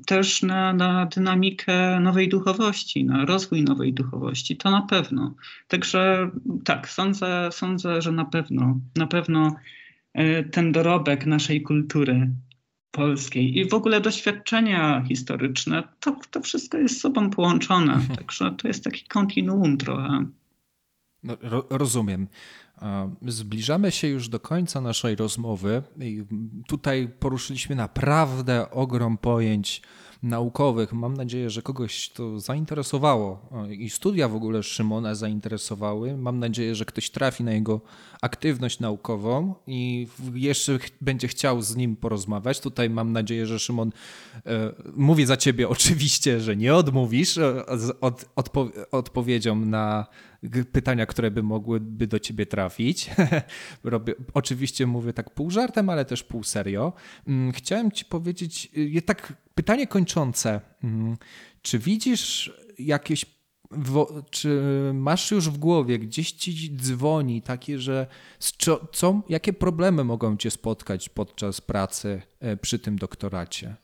[0.05, 5.33] też na, na dynamikę nowej duchowości, na rozwój nowej duchowości, to na pewno.
[5.67, 6.31] Także
[6.63, 9.55] tak, sądzę, sądzę że na pewno, na pewno
[10.13, 12.29] e, ten dorobek naszej kultury
[12.91, 17.99] polskiej i w ogóle doświadczenia historyczne, to, to wszystko jest z sobą połączone.
[18.17, 20.25] Także to jest taki kontinuum trochę.
[21.23, 22.27] No, ro, rozumiem.
[23.27, 25.83] Zbliżamy się już do końca naszej rozmowy.
[26.67, 29.81] Tutaj poruszyliśmy naprawdę ogrom pojęć
[30.23, 30.93] naukowych.
[30.93, 36.17] Mam nadzieję, że kogoś to zainteresowało i studia w ogóle Szymona zainteresowały.
[36.17, 37.81] Mam nadzieję, że ktoś trafi na jego
[38.21, 42.59] aktywność naukową i jeszcze będzie chciał z nim porozmawiać.
[42.59, 43.91] Tutaj mam nadzieję, że Szymon,
[44.45, 47.65] e, mówię za ciebie oczywiście, że nie odmówisz e,
[48.01, 50.05] od, odpo odpowiedzią na
[50.71, 53.09] pytania, które by mogłyby do ciebie trafić.
[53.83, 56.93] Robię, oczywiście mówię tak pół żartem, ale też pół serio.
[57.27, 60.61] Mm, chciałem ci powiedzieć, y, tak pytanie kończące.
[60.83, 61.17] Mm,
[61.61, 63.25] czy widzisz jakieś
[64.29, 64.61] czy
[64.93, 68.07] masz już w głowie, gdzieś ci dzwoni takie, że
[68.91, 73.75] co, jakie problemy mogą cię spotkać podczas pracy e, przy tym doktoracie?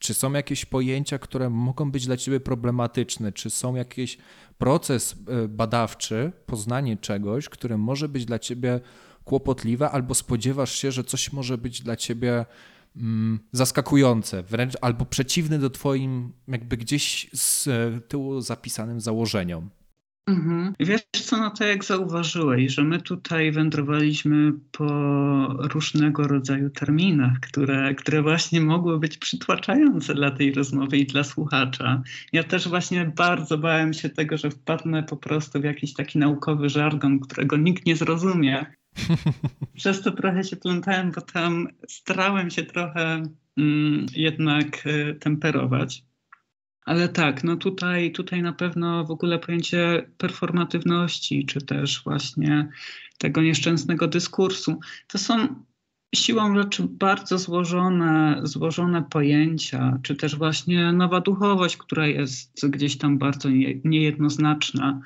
[0.00, 3.32] Czy są jakieś pojęcia, które mogą być dla ciebie problematyczne?
[3.32, 4.18] Czy są jakiś
[4.58, 8.80] proces e, badawczy, poznanie czegoś, które może być dla ciebie
[9.24, 12.46] kłopotliwe, albo spodziewasz się, że coś może być dla ciebie
[12.96, 17.68] mm, zaskakujące, wręcz albo przeciwny do twoim jakby gdzieś z
[18.08, 19.70] tyłu zapisanym założeniom?
[20.26, 20.74] Mhm.
[20.80, 24.86] Wiesz co, no to jak zauważyłeś, że my tutaj wędrowaliśmy po
[25.58, 32.02] różnego rodzaju terminach, które, które właśnie mogły być przytłaczające dla tej rozmowy i dla słuchacza.
[32.32, 36.68] Ja też właśnie bardzo bałem się tego, że wpadnę po prostu w jakiś taki naukowy
[36.68, 38.66] żargon, którego nikt nie zrozumie.
[39.76, 43.22] Przez to trochę się plątałem, bo tam starałem się trochę
[43.56, 46.09] mm, jednak y, temperować.
[46.84, 52.68] Ale tak, no tutaj, tutaj na pewno w ogóle pojęcie performatywności, czy też właśnie
[53.18, 55.64] tego nieszczęsnego dyskursu, to są
[56.14, 63.18] siłą rzeczy bardzo złożone, złożone pojęcia, czy też właśnie nowa duchowość, która jest gdzieś tam
[63.18, 63.48] bardzo
[63.84, 65.00] niejednoznaczna.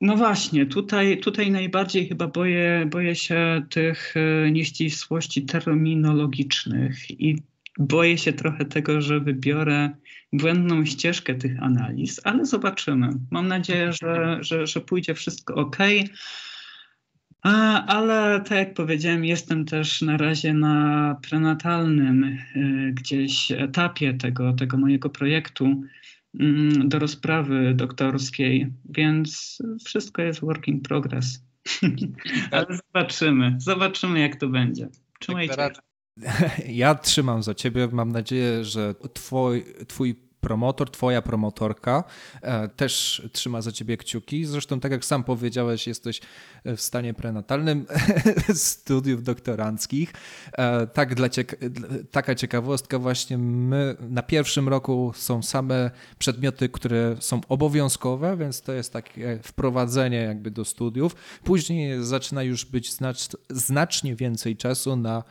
[0.00, 7.42] No właśnie, tutaj, tutaj najbardziej chyba boję, boję się tych e, nieścisłości terminologicznych i
[7.78, 9.90] boję się trochę tego, że wybiorę
[10.32, 13.08] błędną ścieżkę tych analiz, ale zobaczymy.
[13.30, 15.76] Mam nadzieję, że, że, że pójdzie wszystko ok.
[17.86, 24.76] Ale tak jak powiedziałem, jestem też na razie na prenatalnym y, gdzieś etapie tego, tego
[24.76, 25.82] mojego projektu
[26.40, 31.44] mm, do rozprawy doktorskiej, więc wszystko jest work in progress.
[32.50, 34.88] Ale zobaczymy, zobaczymy jak to będzie.
[35.20, 35.70] Trzymajcie.
[36.68, 37.88] Ja trzymam za ciebie.
[37.92, 42.04] Mam nadzieję, że twój, twój promotor, twoja promotorka
[42.42, 44.44] e, też trzyma za ciebie kciuki.
[44.44, 46.20] Zresztą, tak jak sam powiedziałeś, jesteś
[46.64, 47.86] w stanie prenatalnym
[48.54, 50.12] studiów doktoranckich.
[50.52, 51.56] E, tak dla cieka
[52.10, 58.72] taka ciekawostka właśnie, my na pierwszym roku są same przedmioty, które są obowiązkowe, więc to
[58.72, 61.14] jest takie wprowadzenie jakby do studiów.
[61.44, 65.22] Później zaczyna już być znacz znacznie więcej czasu na,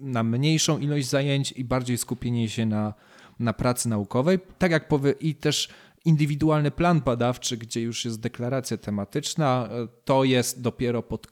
[0.00, 2.94] na mniejszą ilość zajęć i bardziej skupienie się na
[3.40, 5.68] na pracy naukowej, tak jak powie i też
[6.04, 9.68] indywidualny plan badawczy, gdzie już jest deklaracja tematyczna,
[10.04, 11.26] to jest dopiero pod,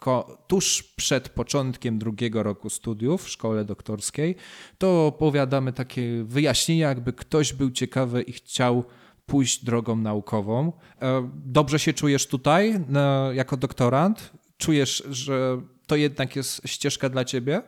[0.46, 4.36] tuż przed początkiem drugiego roku studiów w szkole doktorskiej.
[4.78, 8.84] To opowiadamy takie wyjaśnienia, jakby ktoś był ciekawy i chciał
[9.26, 10.72] pójść drogą naukową.
[11.02, 12.84] E, dobrze się czujesz tutaj
[13.32, 14.32] jako doktorant?
[14.58, 17.62] Czujesz, że to jednak jest ścieżka dla ciebie?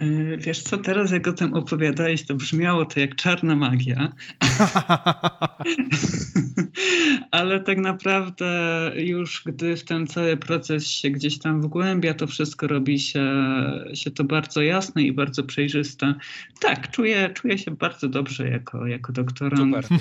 [0.00, 4.12] Yy, wiesz co, teraz jak o tym opowiadałeś, to brzmiało to jak czarna magia.
[7.30, 12.66] Ale tak naprawdę już gdy w ten cały proces się gdzieś tam wgłębia, to wszystko
[12.66, 13.24] robi się,
[13.94, 16.14] się to bardzo jasne i bardzo przejrzyste.
[16.60, 19.76] Tak, czuję, czuję się bardzo dobrze jako, jako doktorant.
[19.76, 19.98] Super.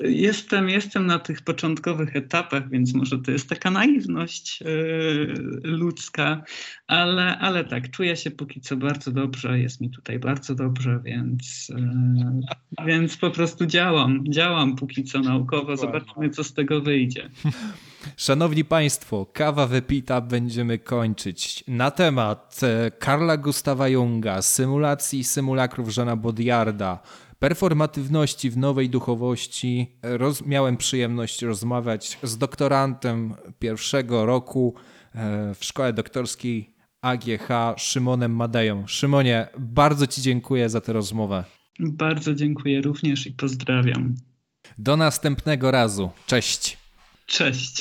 [0.00, 6.44] Jestem, jestem na tych początkowych etapach, więc może to jest taka naiwność yy, ludzka,
[6.86, 11.72] ale, ale tak, czuję się póki co bardzo dobrze, jest mi tutaj bardzo dobrze, więc,
[12.78, 17.28] yy, więc po prostu działam, działam póki co naukowo, zobaczymy co z tego wyjdzie.
[18.16, 21.64] Szanowni Państwo, kawa wypita, będziemy kończyć.
[21.68, 26.98] Na temat e, Karla Gustawa Junga, symulacji symulakrów Żana Bodiarda,
[27.38, 34.74] performatywności w nowej duchowości, roz, miałem przyjemność rozmawiać z doktorantem pierwszego roku
[35.14, 36.71] e, w szkole doktorskiej
[37.02, 38.86] AGH Szymonem Madeją.
[38.86, 41.44] Szymonie, bardzo Ci dziękuję za tę rozmowę.
[41.80, 44.14] Bardzo dziękuję również i pozdrawiam.
[44.78, 46.10] Do następnego razu.
[46.26, 46.78] Cześć.
[47.26, 47.76] Cześć.